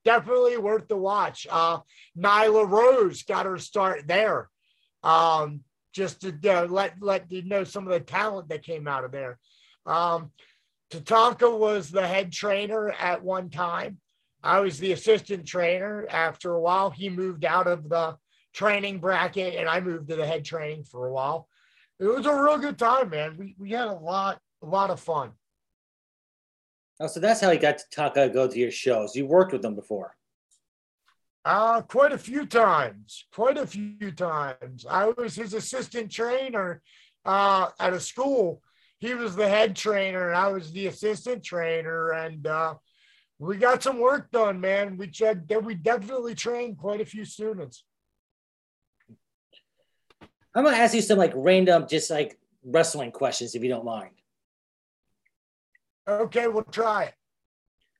[0.05, 1.45] Definitely worth the watch.
[1.49, 1.79] Uh,
[2.17, 4.49] Nyla Rose got her start there.
[5.03, 5.61] Um,
[5.93, 9.11] just to uh, let let you know some of the talent that came out of
[9.11, 9.37] there.
[9.85, 10.31] Um,
[10.91, 13.99] Tatanka was the head trainer at one time.
[14.41, 16.07] I was the assistant trainer.
[16.09, 18.17] After a while, he moved out of the
[18.53, 21.48] training bracket, and I moved to the head training for a while.
[21.99, 23.35] It was a real good time, man.
[23.37, 25.31] We we had a lot a lot of fun.
[27.01, 29.15] Oh, so that's how he got Tatanka go to your shows.
[29.15, 30.15] You worked with them before.
[31.45, 33.25] Uh, quite a few times.
[33.33, 34.85] Quite a few times.
[34.89, 36.81] I was his assistant trainer
[37.25, 38.61] uh, at a school.
[38.99, 42.11] He was the head trainer, and I was the assistant trainer.
[42.11, 42.75] And uh,
[43.39, 44.97] we got some work done, man.
[44.97, 45.11] We
[45.61, 47.83] we definitely trained quite a few students.
[50.55, 54.11] I'm gonna ask you some like random, just like wrestling questions, if you don't mind.
[56.07, 57.13] Okay, we'll try it.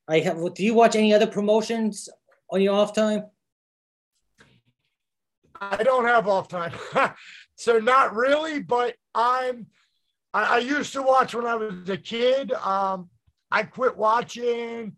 [0.07, 0.53] I have.
[0.55, 2.09] Do you watch any other promotions
[2.49, 3.25] on your off time?
[5.61, 6.73] I don't have off time,
[7.55, 8.61] so not really.
[8.61, 9.67] But I'm.
[10.33, 12.51] I, I, used to watch when I was a kid.
[12.53, 13.09] Um,
[13.51, 14.95] I quit watching.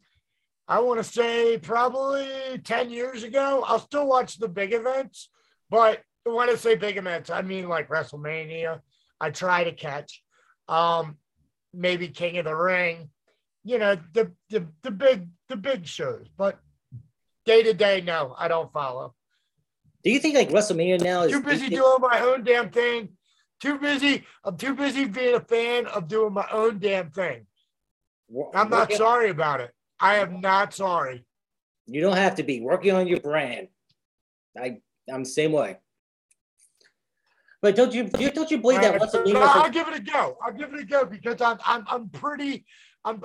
[0.67, 3.63] I want to say probably ten years ago.
[3.67, 5.29] I'll still watch the big events,
[5.69, 8.81] but when I say big events, I mean like WrestleMania.
[9.19, 10.23] I try to catch.
[10.67, 11.17] Um,
[11.73, 13.09] maybe King of the Ring,
[13.63, 16.27] you know, the the the big the big shows.
[16.37, 16.59] But
[17.45, 19.15] day to day, no, I don't follow.
[20.03, 23.09] Do you think like WrestleMania now is too busy doing my own damn thing?
[23.59, 24.25] Too busy.
[24.43, 27.45] I'm too busy being a fan of doing my own damn thing.
[28.55, 29.71] I'm not sorry about it.
[29.99, 31.25] I am not sorry.
[31.85, 33.67] You don't have to be working on your brand.
[34.57, 34.77] I
[35.11, 35.77] I'm the same way.
[37.61, 40.37] But don't you don't you believe that once no, I'll give it a go.
[40.43, 42.65] I'll give it a go because I'm I'm I'm pretty
[43.05, 43.23] I'm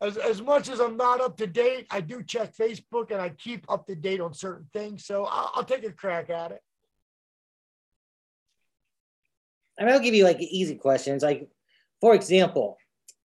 [0.00, 1.86] as as much as I'm not up to date.
[1.90, 5.04] I do check Facebook and I keep up to date on certain things.
[5.04, 6.60] So I'll, I'll take a crack at it.
[9.78, 11.22] I mean, I'll give you like easy questions.
[11.22, 11.48] Like,
[12.00, 12.76] for example,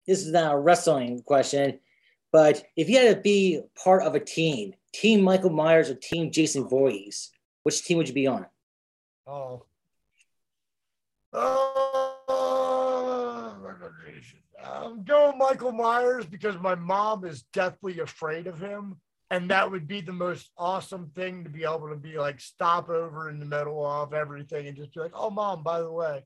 [0.06, 1.80] this is not a wrestling question,
[2.34, 6.32] but if you had to be part of a team, Team Michael Myers or Team
[6.32, 7.32] Jason Voorhees,
[7.64, 8.46] which team would you be on?
[9.26, 9.64] Oh,
[14.64, 18.98] I'm going Michael Myers because my mom is deathly afraid of him.
[19.30, 22.90] And that would be the most awesome thing to be able to be like stop
[22.90, 26.26] over in the middle of everything and just be like, oh, mom, by the way,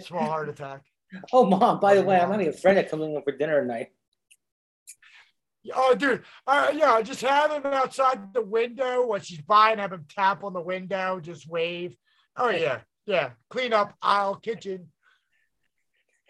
[0.00, 0.82] small heart attack.
[1.32, 3.88] oh, mom, by the way, I'm having a friend that coming over for dinner tonight.
[5.74, 6.22] Oh, dude.
[6.46, 10.52] Uh, yeah, just have him outside the window while she's buying, have him tap on
[10.52, 11.96] the window, just wave.
[12.36, 12.80] Oh, yeah.
[13.06, 14.88] Yeah, clean up aisle kitchen.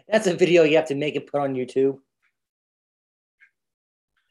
[0.09, 1.99] That's a video you have to make and put on YouTube.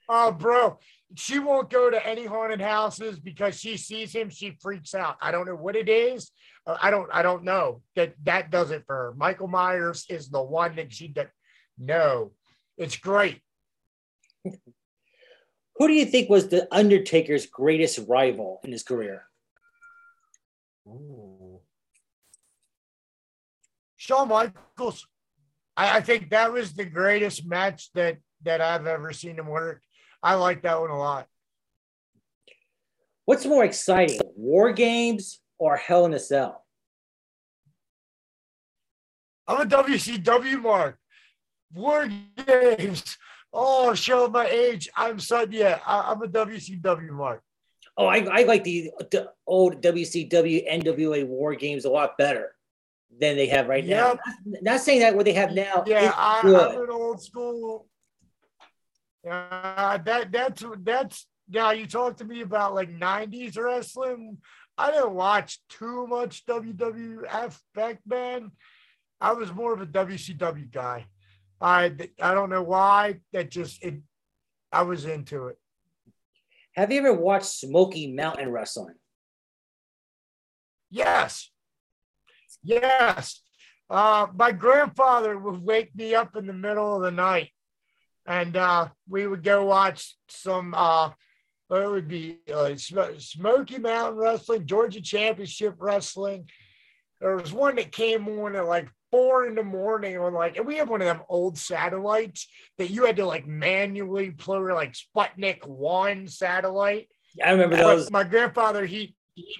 [0.10, 0.77] Oh, bro,
[1.15, 4.29] she won't go to any haunted houses because she sees him.
[4.29, 5.15] She freaks out.
[5.21, 6.29] I don't know what it is.
[6.67, 7.10] Uh, I don't.
[7.12, 9.13] I don't know that that does it for her.
[9.15, 11.27] Michael Myers is the one that she does.
[11.77, 12.34] No,
[12.77, 13.39] it's great.
[14.43, 19.23] Who do you think was the Undertaker's greatest rival in his career?
[20.88, 21.33] Ooh.
[24.03, 25.07] Shawn Michaels.
[25.77, 29.81] I, I think that was the greatest match that that I've ever seen him work.
[30.21, 31.25] I like that one a lot.
[33.23, 36.65] What's more exciting, War Games or Hell in a Cell?
[39.47, 40.97] I'm a WCW mark.
[41.73, 42.09] War
[42.45, 43.17] Games.
[43.53, 44.89] Oh, show my age.
[44.97, 45.47] I'm son.
[45.53, 47.41] Yeah, I, am a WCW mark.
[47.95, 52.53] Oh, I, I like the, the old WCW NWA War Games a lot better
[53.19, 54.19] than they have right yep.
[54.26, 54.34] now.
[54.45, 55.84] Not, not, saying that what they have now.
[55.86, 57.88] Yeah, I, am an old school.
[59.30, 64.38] Uh, that that's that's now you talk to me about like 90s wrestling.
[64.78, 68.52] I didn't watch too much WWF back then.
[69.21, 71.06] I was more of a WCW guy.
[71.62, 73.19] I I don't know why.
[73.31, 74.02] That just it.
[74.71, 75.58] I was into it.
[76.75, 78.96] Have you ever watched Smoky Mountain Wrestling?
[80.90, 81.50] Yes.
[82.63, 83.41] Yes.
[83.89, 87.49] Uh, my grandfather would wake me up in the middle of the night
[88.25, 91.09] and uh, we would go watch some, uh,
[91.69, 96.47] it would be uh, Smoky Mountain Wrestling, Georgia Championship Wrestling.
[97.19, 100.65] There was one that came on at like four in the morning on like, and
[100.65, 102.47] we have one of them old satellites
[102.77, 107.07] that you had to like manually play like Sputnik 1 satellite.
[107.43, 108.11] I remember those.
[108.11, 109.55] My grandfather, he, he,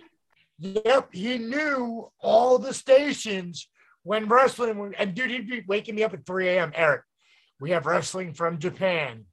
[0.64, 3.68] yep, he knew all the stations
[4.04, 4.94] when wrestling.
[4.98, 6.72] And dude, he'd be waking me up at 3 a.m.
[6.76, 7.02] Eric,
[7.60, 9.26] we have wrestling from Japan.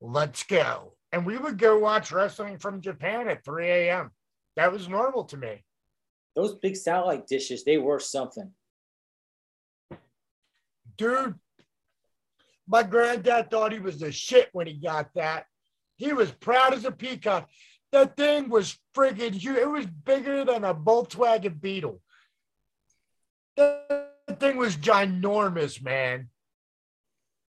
[0.00, 0.94] Let's go.
[1.12, 4.10] And we would go watch wrestling from Japan at 3 a.m.
[4.56, 5.64] That was normal to me.
[6.36, 8.52] Those big satellite dishes, they were something.
[10.96, 11.34] Dude,
[12.68, 15.46] my granddad thought he was the shit when he got that.
[15.96, 17.48] He was proud as a peacock.
[17.92, 19.58] That thing was friggin' huge.
[19.58, 22.00] It was bigger than a Volkswagen Beetle.
[23.56, 26.28] That thing was ginormous, man.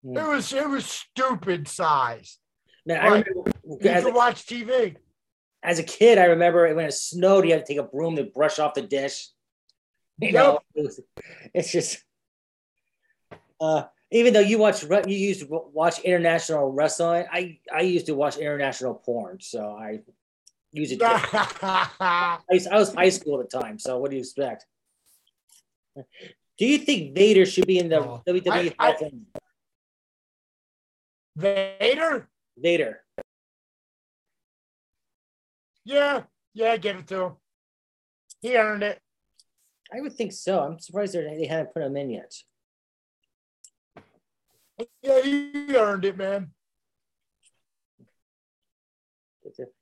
[0.03, 0.24] Yeah.
[0.24, 2.39] It was it was stupid size.
[2.85, 4.97] Now, I remember, you could watch TV.
[5.62, 8.24] As a kid, I remember when it snowed, you had to take a broom to
[8.24, 9.28] brush off the dish.
[10.18, 10.35] You yep.
[10.35, 11.01] know, it was,
[11.55, 12.03] it's just.
[13.61, 17.26] Uh, even though you watch, you used to watch international wrestling.
[17.33, 20.01] I I used to watch international porn, so I
[20.73, 21.03] use it.
[21.03, 24.66] I, I was high school at the time, so what do you expect?
[26.59, 29.11] Do you think Vader should be in the oh, WWE I, I,
[31.37, 32.29] Vader?
[32.59, 33.01] Vader.
[35.85, 36.23] Yeah,
[36.55, 37.33] yeah, give it to him.
[38.41, 39.01] He earned it.
[39.93, 40.61] I would think so.
[40.61, 42.33] I'm surprised they haven't put him in yet.
[45.03, 46.53] Yeah, he earned it, man.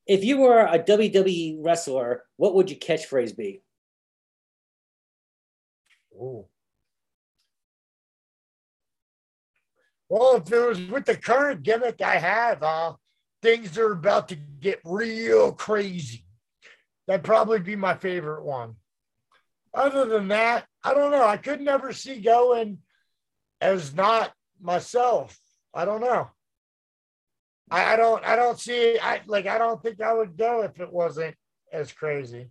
[0.06, 3.62] If you were a WWE wrestler, what would your catchphrase be?
[6.14, 6.46] Ooh.
[10.08, 12.94] Well, if it was with the current gimmick I have, uh,
[13.42, 16.24] things are about to get real crazy.
[17.06, 18.74] That'd probably be my favorite one.
[19.72, 21.24] Other than that, I don't know.
[21.24, 22.78] I could never see going
[23.60, 25.38] as not myself.
[25.72, 26.28] I don't know.
[27.70, 30.80] I, I don't I don't see I like I don't think I would go if
[30.80, 31.36] it wasn't
[31.72, 32.50] as crazy.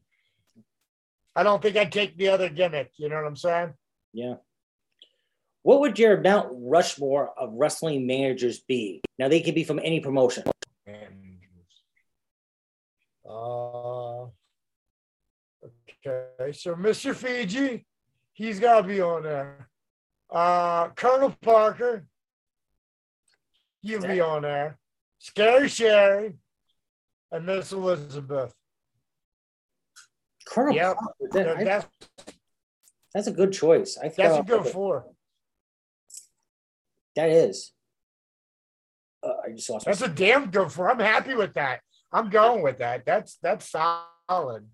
[1.36, 3.74] I don't think I'd take the other gimmick, you know what I'm saying?
[4.13, 4.36] Yeah.
[5.61, 9.01] What would your Mount Rushmore of wrestling managers be?
[9.17, 10.43] Now they can be from any promotion.
[13.30, 14.24] Uh,
[15.63, 17.13] okay, so Mr.
[17.13, 17.86] Fuji,
[18.34, 19.70] he's got to be on there.
[20.32, 22.07] Uh, Colonel Parker,
[23.82, 24.80] he'll be on there.
[25.20, 26.34] Scary Sherri,
[27.32, 28.53] and Miss Elizabeth.
[30.47, 30.97] Colonel yep.
[31.32, 31.88] That, that's,
[33.13, 33.97] that's a good choice.
[34.01, 35.05] I that's a good four.
[37.15, 37.72] That is.
[39.22, 39.86] Uh, I just lost.
[39.86, 40.89] That's a damn good for.
[40.89, 41.82] I'm happy with that.
[42.11, 43.05] I'm going with that.
[43.05, 44.65] That's that's solid.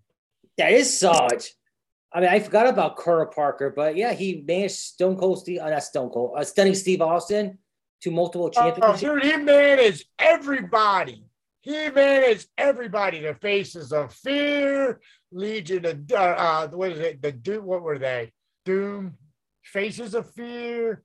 [0.57, 1.43] That is solid.
[2.13, 5.69] I mean, I forgot about Colonel Parker, but yeah, he managed Stone Cold Steve, uh,
[5.69, 7.57] not Stone Cold, uh, Stunning Steve Austin
[8.05, 9.03] to multiple championships.
[9.03, 11.25] Oh, dude, he managed everybody.
[11.61, 13.19] He managed everybody.
[13.19, 15.01] The Faces of Fear,
[15.31, 17.21] Legion of uh, uh what is it?
[17.21, 17.65] The Doom.
[17.65, 18.31] What were they?
[18.63, 19.15] Doom,
[19.63, 21.03] Faces of Fear,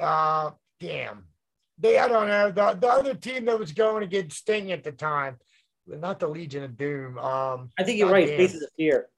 [0.00, 1.24] uh, damn.
[1.78, 2.52] They, I don't know.
[2.52, 5.38] The, the other team that was going against Sting at the time,
[5.88, 7.18] not the Legion of Doom.
[7.18, 8.28] Um, I think you're right.
[8.28, 8.36] Damn.
[8.36, 9.08] Faces of Fear.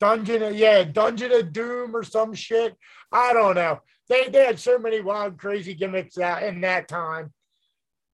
[0.00, 2.76] Dungeon, of, yeah, Dungeon of Doom or some shit.
[3.10, 3.80] I don't know.
[4.08, 7.32] They they had so many wild, crazy gimmicks out in that time.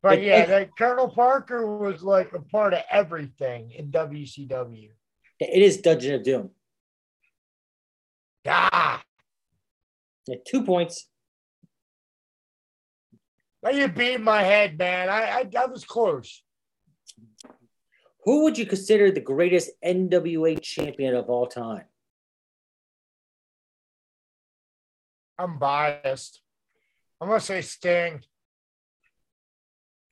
[0.02, 4.90] But yeah, that Colonel Parker was like a part of everything in WCW.
[5.40, 6.50] It is Dungeon of Doom.
[8.46, 9.02] Ah,
[10.26, 11.08] yeah, two points.
[13.62, 15.08] Now you beat my head, man.
[15.08, 16.42] I, I I was close.
[18.24, 21.84] Who would you consider the greatest NWA champion of all time?
[25.38, 26.40] I'm biased.
[27.20, 28.22] I'm gonna say Sting.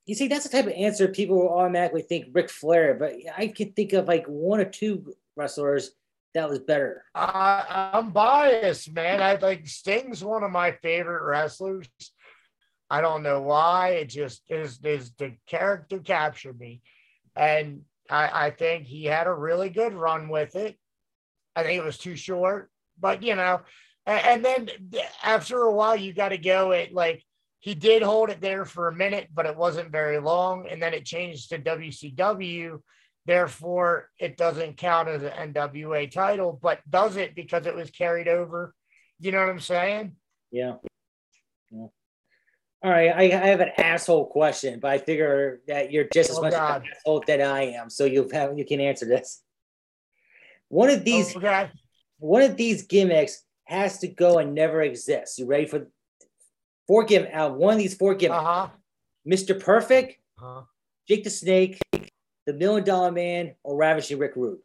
[0.06, 3.48] You see, that's the type of answer people will automatically think Ric Flair, but I
[3.48, 5.92] could think of like one or two wrestlers
[6.34, 7.04] that was better.
[7.14, 9.22] Uh, I'm biased, man.
[9.22, 11.88] I like Sting's one of my favorite wrestlers.
[12.90, 13.90] I don't know why.
[13.90, 16.82] It just is is the character captured me.
[17.36, 20.76] And I, I think he had a really good run with it.
[21.54, 23.60] I think it was too short, but you know,
[24.06, 24.70] and, and then
[25.22, 27.22] after a while, you got to go at like
[27.60, 30.66] he did hold it there for a minute, but it wasn't very long.
[30.68, 32.80] And then it changed to WCW
[33.24, 38.26] Therefore, it doesn't count as an NWA title, but does it because it was carried
[38.26, 38.74] over?
[39.20, 40.16] You know what I'm saying?
[40.50, 40.74] Yeah.
[41.70, 41.86] yeah.
[42.84, 46.38] All right, I, I, have an asshole question, but I figure that you're just as
[46.38, 46.82] oh, much God.
[46.82, 49.40] an asshole than I am, so you have you can answer this.
[50.68, 51.70] One of oh, these, okay.
[52.18, 55.38] one of these gimmicks has to go and never exist.
[55.38, 55.88] You ready for
[56.86, 57.34] four gimmick?
[57.34, 58.38] Uh, one of these four gimmicks.
[58.38, 58.68] Uh-huh.
[59.28, 59.58] Mr.
[59.58, 60.62] Perfect, uh-huh.
[61.08, 61.78] Jake the Snake,
[62.46, 64.58] the Million Dollar Man, or Ravishing Rick Rude?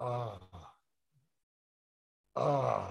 [0.00, 0.38] Oh.
[2.36, 2.88] Oh.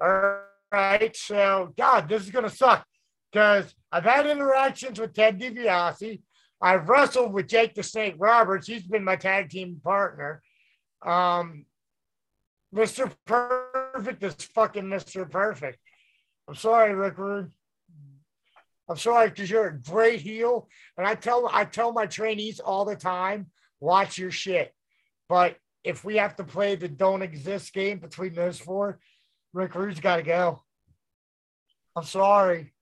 [0.00, 0.40] All
[0.72, 1.16] right.
[1.16, 2.84] So, God, this is going to suck
[3.32, 6.20] because I've had interactions with Ted DiBiase.
[6.60, 8.66] I've wrestled with Jake the Snake Roberts.
[8.66, 10.42] He's been my tag team partner.
[11.06, 11.66] Um,
[12.74, 13.12] Mr.
[13.24, 15.28] Perfect is fucking Mr.
[15.28, 15.78] Perfect.
[16.46, 17.50] I'm sorry, Rick Rude.
[18.88, 22.86] I'm sorry because you're a great heel, and I tell I tell my trainees all
[22.86, 23.50] the time,
[23.80, 24.72] watch your shit.
[25.28, 28.98] But if we have to play the don't exist game between those four,
[29.52, 30.62] Rick Rude's got to go.
[31.94, 32.72] I'm sorry.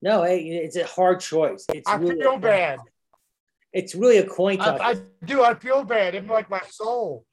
[0.00, 1.64] No, hey, it's a hard choice.
[1.72, 2.78] It's I really feel bad.
[3.72, 4.80] It's really a coin toss.
[4.80, 5.42] I, I do.
[5.42, 7.24] I feel bad in like my soul.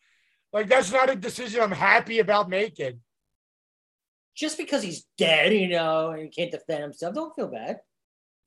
[0.53, 2.99] Like that's not a decision I'm happy about making.
[4.35, 7.79] Just because he's dead, you know, and he can't defend himself, don't feel bad.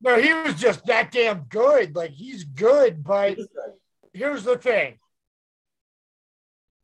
[0.01, 1.97] No, he was just that damn good.
[1.97, 3.39] Like he's good, but
[4.13, 4.99] here's the thing.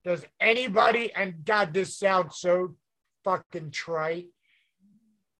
[0.05, 2.75] Does anybody, and God, this sounds so
[3.25, 4.27] fucking trite.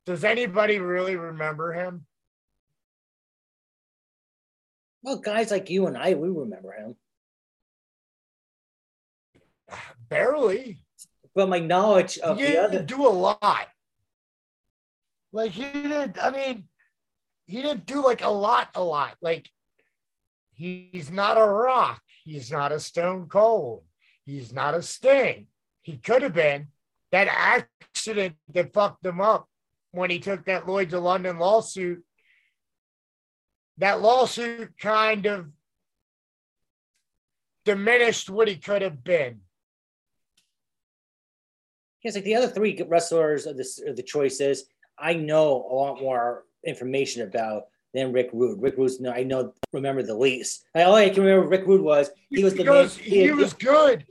[0.07, 2.07] Does anybody really remember him?
[5.03, 6.95] Well, guys like you and I, we remember him.
[10.13, 10.85] Barely.
[11.35, 13.69] But my knowledge of he the didn't other do a lot.
[15.33, 16.65] Like he didn't, I mean,
[17.47, 19.17] he didn't do like a lot, a lot.
[19.23, 19.49] Like
[20.53, 22.03] he's not a rock.
[22.25, 23.85] He's not a stone cold.
[24.25, 25.47] He's not a sting.
[25.81, 26.69] He could have been.
[27.11, 29.49] That accident that fucked him up
[29.91, 32.03] when he took that Lloyd's of London lawsuit,
[33.79, 35.47] that lawsuit kind of
[37.67, 39.42] diminished what he could have been.
[42.03, 44.65] Yes, like the other three wrestlers of this of the choices,
[44.99, 48.61] I know a lot more information about than Rick Rude.
[48.61, 50.65] Rick Rude's no, I know remember the least.
[50.75, 53.31] I, all I can remember Rick Rude was he was the because man, he, he
[53.33, 54.07] was good.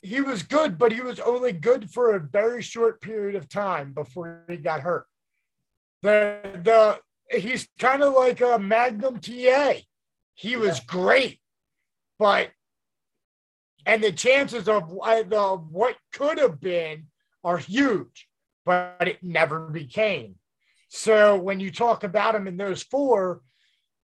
[0.00, 3.92] He was good, but he was only good for a very short period of time
[3.92, 5.06] before he got hurt.
[6.02, 9.74] The the he's kind of like a Magnum TA.
[10.34, 11.40] He was great,
[12.18, 12.50] but
[13.88, 14.92] and the chances of
[15.32, 17.06] of what could have been
[17.42, 18.28] are huge,
[18.66, 20.34] but it never became.
[20.90, 23.40] So when you talk about him in those four,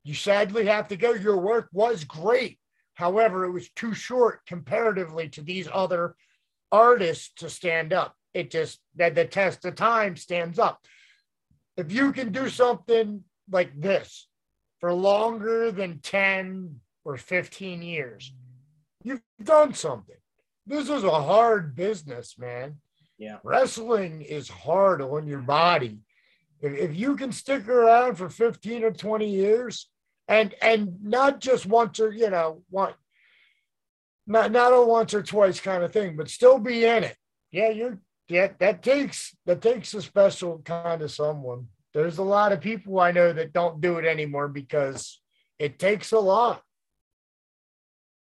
[0.03, 1.13] you sadly have to go.
[1.13, 2.59] Your work was great.
[2.95, 6.17] However, it was too short comparatively to these other
[6.73, 8.17] artists to stand up.
[8.33, 10.81] It just that the test of time stands up.
[11.77, 14.29] If you can do something like this
[14.81, 18.33] for longer than 10 or 15 years,
[19.05, 20.17] you've done something.
[20.67, 22.79] This is a hard business, man.
[23.19, 23.39] Yeah.
[23.45, 26.01] Wrestling is hard on your body.
[26.61, 29.89] If, if you can stick around for 15 or 20 years
[30.27, 32.95] and and not just once or you know, one
[34.27, 37.17] not not a once or twice kind of thing, but still be in it.
[37.51, 37.99] Yeah, you're
[38.29, 41.69] yeah, that takes that takes a special kind of someone.
[41.93, 45.21] There's a lot of people I know that don't do it anymore because
[45.59, 46.63] it takes a lot.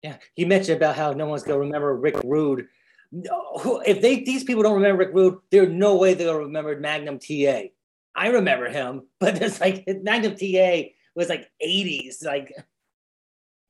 [0.07, 2.68] Yeah, he mentioned about how no one's gonna remember Rick Rude.
[3.11, 7.18] No, If they these people don't remember Rick Rude, there's no way they'll remember Magnum
[7.18, 7.70] TA.
[8.14, 12.24] I remember him, but it's like Magnum TA was like 80s.
[12.24, 12.52] Like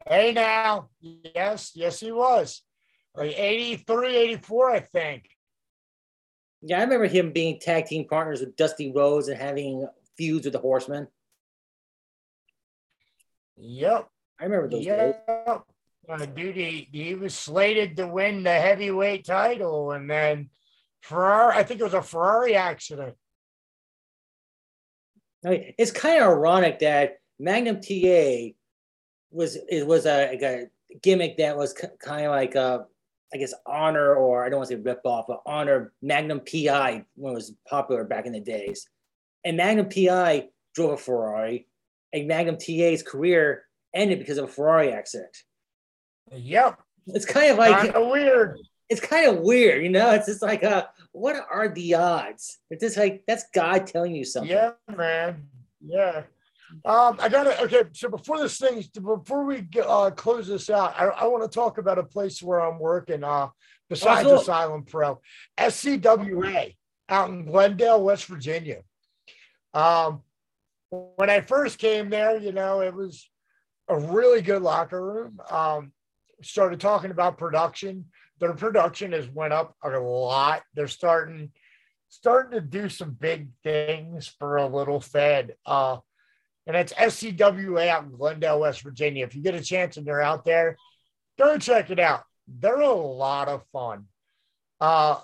[0.06, 2.60] Hey now, yes, yes, he was.
[3.14, 5.30] Like 83, 84, I think.
[6.60, 10.52] yeah, I remember him being tag team partners with Dusty Rhodes and having feuds with
[10.52, 11.08] the Horsemen.
[13.56, 14.10] Yep.
[14.38, 15.14] I remember those days.
[16.08, 20.50] Uh, dude, he, was slated to win the heavyweight title, and then
[21.00, 23.16] Ferrari, I think it was a Ferrari accident.
[25.44, 28.54] I mean, it's kind of ironic that Magnum TA
[29.30, 30.66] was it was a, a
[31.02, 32.86] gimmick that was kind of like a
[33.34, 37.04] I guess honor or I don't want to say rip off, but honor Magnum PI
[37.16, 38.88] when it was popular back in the days.
[39.44, 41.66] And Magnum PI drove a Ferrari,
[42.12, 45.36] and Magnum TA's career ended because of a Ferrari accident.
[46.32, 46.80] Yep.
[47.08, 48.58] It's kind of like Kind of weird.
[48.88, 50.10] it's kind of weird, you know.
[50.12, 52.58] It's just like, uh, what are the odds?
[52.70, 54.50] It's just like that's God telling you something.
[54.50, 55.48] Yeah, man.
[55.80, 56.22] Yeah.
[56.84, 57.60] Um, I got it.
[57.60, 57.84] okay.
[57.92, 61.78] So before this thing, before we uh, close this out, I, I want to talk
[61.78, 63.22] about a place where I'm working.
[63.22, 63.48] Uh,
[63.88, 64.40] besides cool.
[64.40, 65.20] Asylum Pro,
[65.58, 66.74] SCWA
[67.08, 68.82] out in Glendale, West Virginia.
[69.74, 70.22] Um,
[70.90, 73.28] when I first came there, you know, it was
[73.88, 75.40] a really good locker room.
[75.50, 75.92] Um,
[76.42, 78.06] started talking about production.
[78.38, 80.62] Their production has went up a lot.
[80.74, 81.50] They're starting
[82.08, 85.54] starting to do some big things for a little Fed.
[85.64, 85.98] Uh,
[86.66, 89.24] and it's SCWA out in Glendale, West Virginia.
[89.24, 90.76] If you get a chance and you're out there,
[91.38, 92.22] go check it out.
[92.48, 94.06] They're a lot of fun.
[94.80, 95.20] Uh,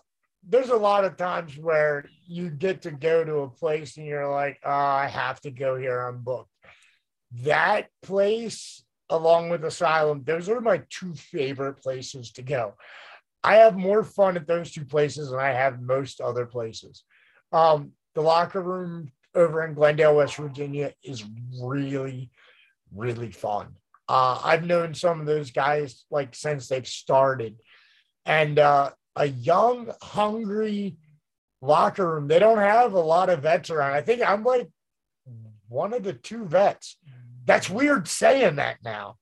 [0.49, 4.31] there's a lot of times where you get to go to a place and you're
[4.31, 6.01] like, oh, I have to go here.
[6.01, 6.51] I'm booked.
[7.43, 12.75] That place, along with Asylum, those are my two favorite places to go.
[13.45, 17.05] I have more fun at those two places than I have most other places.
[17.53, 21.25] Um, the locker room over in Glendale, West Virginia is
[21.61, 22.31] really,
[22.95, 23.75] really fun.
[24.09, 27.57] Uh, I've known some of those guys like since they've started.
[28.25, 30.97] And uh, a young, hungry
[31.61, 32.29] locker room.
[32.29, 33.93] They don't have a lot of vets around.
[33.93, 34.69] I think I'm like
[35.69, 36.99] one of the two vets.
[37.45, 39.17] That's weird saying that now.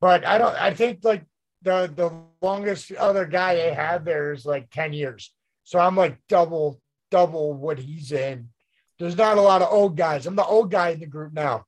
[0.00, 1.24] But I don't I think like
[1.62, 2.12] the the
[2.44, 5.32] longest other guy they had there is like 10 years.
[5.64, 8.48] So I'm like double double what he's in.
[8.98, 10.26] There's not a lot of old guys.
[10.26, 11.64] I'm the old guy in the group now.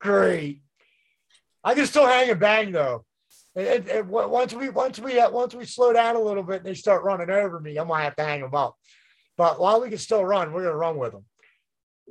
[0.00, 0.62] Great.
[1.62, 3.04] I can still hang and bang though.
[3.54, 6.66] It, it, once we once we uh, once we slow down a little bit and
[6.66, 8.76] they start running over me, I'm gonna have to hang them up.
[9.36, 11.24] But while we can still run, we're gonna run with them.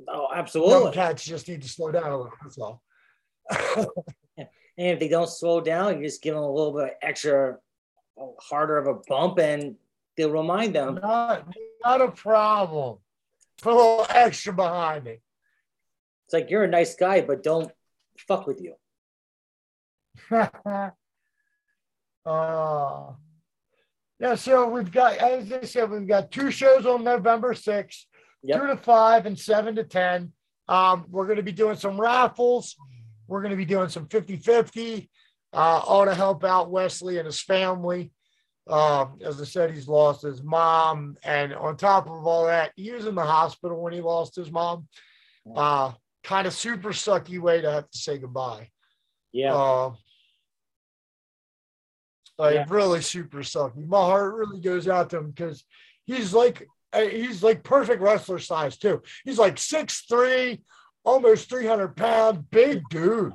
[0.08, 0.92] Oh, absolutely.
[0.92, 2.32] Cats just need to slow down a little.
[2.42, 2.82] That's all.
[4.38, 7.58] and if they don't slow down, you just give them a little bit extra
[8.40, 9.76] harder of a bump, and
[10.16, 10.98] they'll remind them.
[11.02, 11.46] Not,
[11.84, 12.98] not a problem.
[13.62, 15.22] Put a little extra behind it.
[16.26, 17.70] It's like you're a nice guy, but don't
[18.26, 18.74] fuck with you.
[22.26, 23.12] Uh,
[24.18, 28.04] yeah, so we've got, as I said, we've got two shows on November 6th,
[28.42, 28.60] yep.
[28.60, 30.32] two to five and seven to 10.
[30.68, 32.76] Um, we're going to be doing some raffles.
[33.26, 35.10] We're going to be doing some 50 50,
[35.52, 38.12] uh, all to help out Wesley and his family.
[38.68, 41.16] Um, as I said, he's lost his mom.
[41.24, 44.50] And on top of all that, he was in the hospital when he lost his
[44.50, 44.86] mom.
[45.54, 48.68] Uh, kind of super sucky way to have to say goodbye.
[49.32, 49.54] Yeah.
[49.54, 49.94] Uh,
[52.38, 52.66] like yeah.
[52.68, 53.86] really super sucky.
[53.86, 55.64] My heart really goes out to him because
[56.04, 59.02] he's like he's like perfect wrestler size too.
[59.24, 60.62] He's like six three,
[61.04, 63.32] almost three hundred pound, big dude,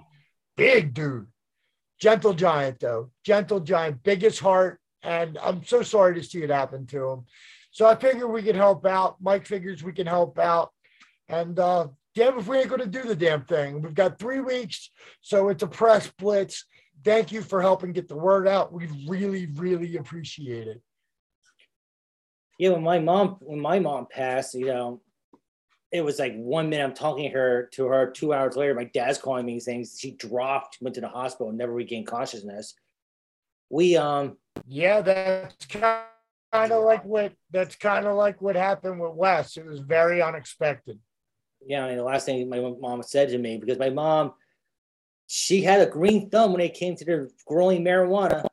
[0.57, 1.27] big dude.
[1.99, 6.85] Gentle giant though, gentle giant, biggest heart, and I'm so sorry to see it happen
[6.87, 7.25] to him.
[7.71, 9.17] So I figure we can help out.
[9.21, 10.71] Mike figures we can help out,
[11.29, 13.81] and uh, damn if we ain't going to do the damn thing.
[13.81, 14.89] We've got three weeks,
[15.21, 16.65] so it's a press blitz
[17.05, 18.73] thank you for helping get the word out.
[18.73, 20.81] We really, really appreciate it.
[22.57, 25.01] Yeah, when my mom when my mom passed, you know,
[25.91, 28.85] it was like one minute I'm talking to her to her, two hours later, my
[28.85, 32.75] dad's calling me saying she dropped, went to the hospital, and never regained consciousness.
[33.69, 34.37] We um
[34.67, 39.57] yeah, that's kind of like what that's kind of like what happened with Wes.
[39.57, 40.99] It was very unexpected.
[41.65, 44.33] Yeah, I mean, the last thing my mom said to me because my mom
[45.27, 48.45] she had a green thumb when it came to the growing marijuana.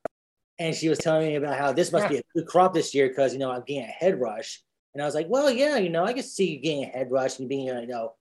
[0.62, 3.08] And she was telling me about how this must be a good crop this year
[3.08, 4.62] because, you know, I'm getting a head rush.
[4.94, 7.10] And I was like, well, yeah, you know, I can see you getting a head
[7.10, 8.12] rush and being, you know,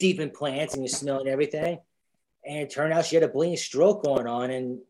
[0.00, 1.78] deep in plants and you smell and everything.
[2.44, 4.80] And it turned out she had a bleeding stroke going on and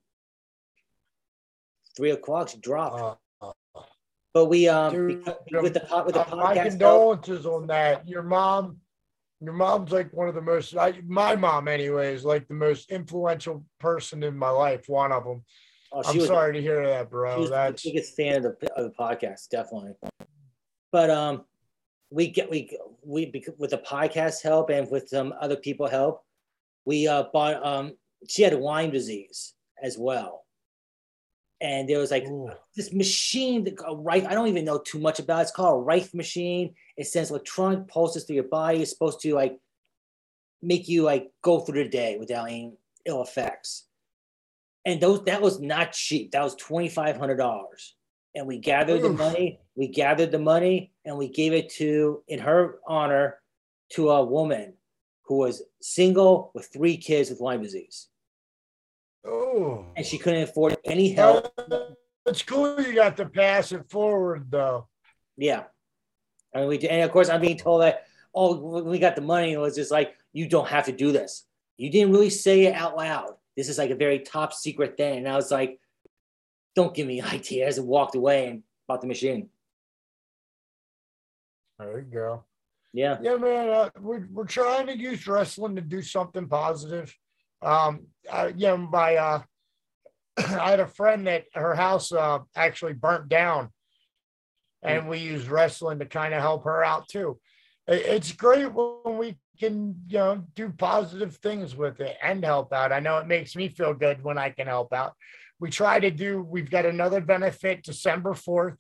[1.95, 3.21] three o'clock she dropped.
[3.43, 3.53] Uh,
[4.33, 7.67] but we um Dude, because, with the pot with the uh, podcast, my condolences on
[7.67, 8.09] that.
[8.09, 8.79] Your mom
[9.41, 12.91] your mom's like one of the most I, my mom anyway is like the most
[12.91, 15.45] influential person in my life one of them
[15.93, 17.47] oh, i'm sorry to hear that bro.
[17.47, 19.93] that's the biggest fan of the, of the podcast definitely.
[20.93, 21.45] But um
[22.11, 26.25] we get we we with the podcast help and with some other people help
[26.85, 27.93] we uh bought um
[28.29, 30.45] she had lyme disease as well.
[31.61, 32.51] And there was like Ooh.
[32.77, 35.43] this machine that right i don't even know too much about it.
[35.43, 36.75] it's called a rife machine.
[36.97, 38.83] It sends electronic pulses through your body.
[38.83, 39.59] It's supposed to like
[40.63, 42.75] make you like go through the day without any
[43.07, 43.86] ill effects
[44.87, 47.67] and those that was not cheap that was $2500
[48.35, 49.03] and we gathered Oof.
[49.03, 53.39] the money we gathered the money and we gave it to in her honor
[53.93, 54.73] to a woman
[55.27, 58.09] who was single with three kids with lyme disease
[59.27, 59.85] Oh.
[59.97, 60.23] And she oh.
[60.23, 61.53] couldn't afford any help.
[62.27, 64.89] It's cool you got to pass it forward, though.
[65.37, 65.65] Yeah.
[66.55, 69.53] I mean, we, and of course, I'm being told that, oh, we got the money,
[69.53, 71.45] it was just like, you don't have to do this.
[71.77, 73.35] You didn't really say it out loud.
[73.57, 75.19] This is like a very top secret thing.
[75.19, 75.81] And I was like,
[76.75, 79.49] don't give me ideas and walked away and bought the machine.
[81.79, 82.45] There you go.
[82.93, 83.19] Yeah.
[83.21, 83.69] Yeah, man.
[83.69, 87.15] Uh, we're, we're trying to use wrestling to do something positive.
[87.63, 89.43] Um, uh, you know, my uh,
[90.39, 93.71] I had a friend that her house uh, actually burnt down,
[94.83, 97.39] and we used wrestling to kind of help her out too.
[97.89, 102.93] it's great when we can, you know, do positive things with it and help out.
[102.93, 105.15] I know it makes me feel good when I can help out.
[105.59, 108.77] We try to do, we've got another benefit December 4th.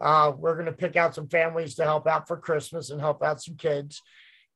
[0.00, 3.22] Uh, we're going to pick out some families to help out for Christmas and help
[3.22, 4.02] out some kids,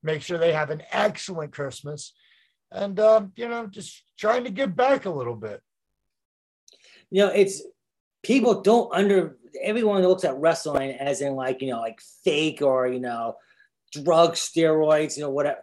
[0.02, 2.12] make sure they have an excellent Christmas.
[2.72, 5.60] And, um, you know, just trying to give back a little bit.
[7.10, 7.62] You know, it's
[8.22, 12.88] people don't under, everyone looks at wrestling as in like, you know, like fake or,
[12.88, 13.36] you know,
[13.92, 15.60] drugs, steroids, you know, whatever.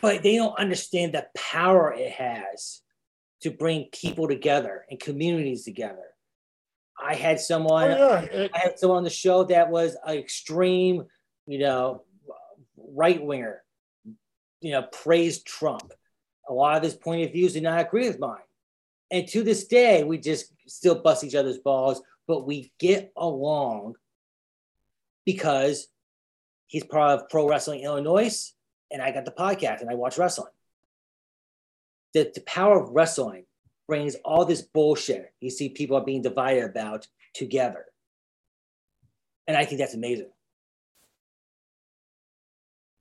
[0.00, 2.80] But they don't understand the power it has
[3.42, 6.04] to bring people together and communities together.
[7.02, 8.48] I had someone, oh, yeah.
[8.54, 11.06] I had someone on the show that was an extreme,
[11.46, 12.02] you know,
[12.76, 13.62] right winger,
[14.60, 15.92] you know, praised Trump.
[16.48, 18.38] A lot of his point of views did not agree with mine.
[19.10, 23.94] And to this day, we just still bust each other's balls, but we get along
[25.24, 25.88] because
[26.70, 28.52] he's part of Pro Wrestling Illinois,
[28.92, 30.52] and I got the podcast and I watch wrestling.
[32.14, 33.44] The, the power of wrestling
[33.88, 37.84] brings all this bullshit you see people are being divided about together.
[39.48, 40.30] And I think that's amazing.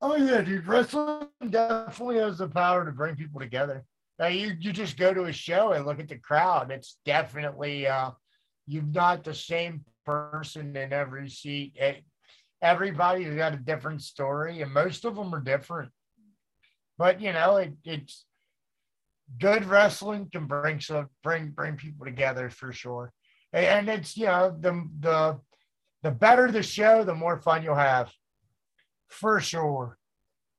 [0.01, 0.65] Oh yeah, dude.
[0.65, 3.85] Wrestling definitely has the power to bring people together.
[4.17, 6.71] Now you you just go to a show and look at the crowd.
[6.71, 8.11] It's definitely uh
[8.65, 11.73] you've got the same person in every seat.
[11.75, 12.03] It,
[12.61, 15.91] everybody's got a different story, and most of them are different.
[16.97, 18.25] But you know, it, it's
[19.37, 23.13] good wrestling can bring some bring bring people together for sure.
[23.53, 25.39] And it's you know the the
[26.03, 28.11] the better the show, the more fun you'll have,
[29.07, 29.97] for sure.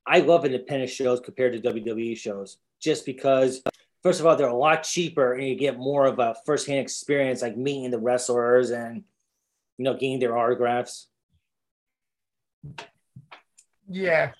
[0.07, 3.63] I love independent shows compared to WWE shows, just because
[4.03, 7.43] first of all they're a lot cheaper and you get more of a firsthand experience,
[7.43, 9.05] like meeting the wrestlers and
[9.79, 11.09] you know getting their autographs.
[13.89, 14.33] Yeah.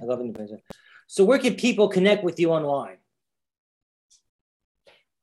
[0.00, 0.62] I love independent.
[1.06, 2.98] So where can people connect with you online?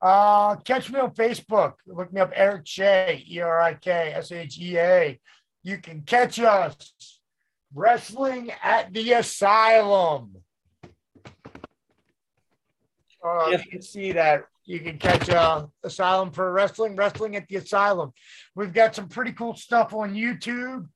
[0.02, 1.74] Uh, catch me on Facebook.
[1.86, 5.20] Look me up, Eric Shea, E R I K S H E A.
[5.64, 6.94] You can catch us
[7.74, 10.36] wrestling at the Asylum.
[13.24, 14.46] Uh, You can see that.
[14.66, 18.12] You can catch uh, Asylum for Wrestling, Wrestling at the Asylum.
[18.56, 20.88] We've got some pretty cool stuff on YouTube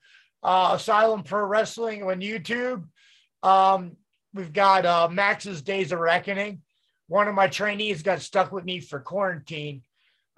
[0.44, 2.84] uh, Asylum Pro Wrestling on YouTube.
[3.42, 3.98] Um,
[4.34, 6.62] we've got uh, Max's Days of Reckoning.
[7.08, 9.84] One of my trainees got stuck with me for quarantine,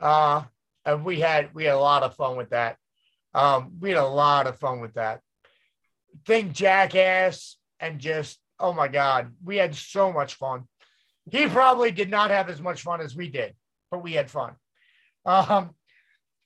[0.01, 0.43] uh,
[0.85, 2.77] and we had we had a lot of fun with that.
[3.33, 5.21] Um, we had a lot of fun with that.
[6.25, 10.63] Think Jackass and just oh my god, we had so much fun.
[11.31, 13.55] He probably did not have as much fun as we did,
[13.89, 14.53] but we had fun.
[15.25, 15.71] Um,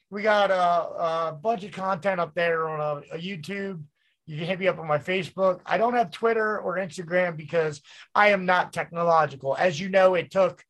[0.09, 3.81] we got a, a bunch of content up there on a, a YouTube.
[4.25, 5.61] You can hit me up on my Facebook.
[5.65, 7.81] I don't have Twitter or Instagram because
[8.13, 9.55] I am not technological.
[9.57, 10.63] As you know, it took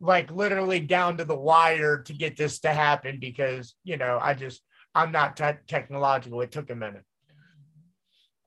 [0.00, 4.34] like literally down to the wire to get this to happen because, you know, I
[4.34, 4.62] just,
[4.94, 6.40] I'm not te- technological.
[6.40, 7.04] It took a minute.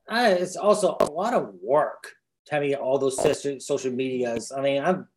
[0.08, 2.12] Uh, it's also a lot of work
[2.50, 3.18] having all those
[3.66, 4.52] social medias.
[4.52, 5.08] I mean, I'm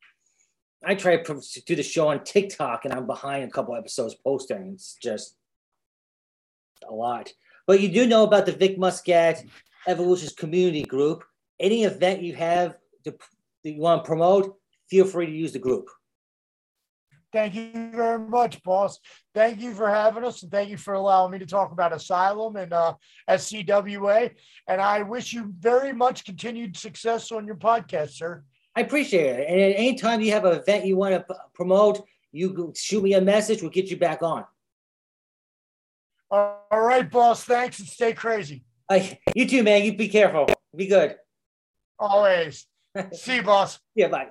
[0.84, 4.72] I try to do the show on TikTok and I'm behind a couple episodes posting.
[4.74, 5.36] It's just
[6.88, 7.32] a lot.
[7.66, 9.44] But you do know about the Vic Muscat
[9.86, 11.24] Evolutions Community Group.
[11.58, 13.14] Any event you have to,
[13.64, 14.56] that you want to promote,
[14.88, 15.88] feel free to use the group.
[17.30, 18.98] Thank you very much, boss.
[19.34, 22.56] Thank you for having us, and thank you for allowing me to talk about Asylum
[22.56, 22.94] and uh,
[23.28, 24.30] SCWA.
[24.66, 28.44] And I wish you very much continued success on your podcast, sir.
[28.78, 29.48] I appreciate it.
[29.48, 33.14] And at any time you have an event you want to promote, you shoot me
[33.14, 33.60] a message.
[33.60, 34.44] We'll get you back on.
[36.30, 37.42] All right, boss.
[37.42, 38.62] Thanks and stay crazy.
[38.88, 39.82] I, you too, man.
[39.82, 40.46] You be careful.
[40.76, 41.16] Be good.
[41.98, 42.68] Always.
[43.14, 43.80] See you, boss.
[43.96, 44.28] Yeah, bye.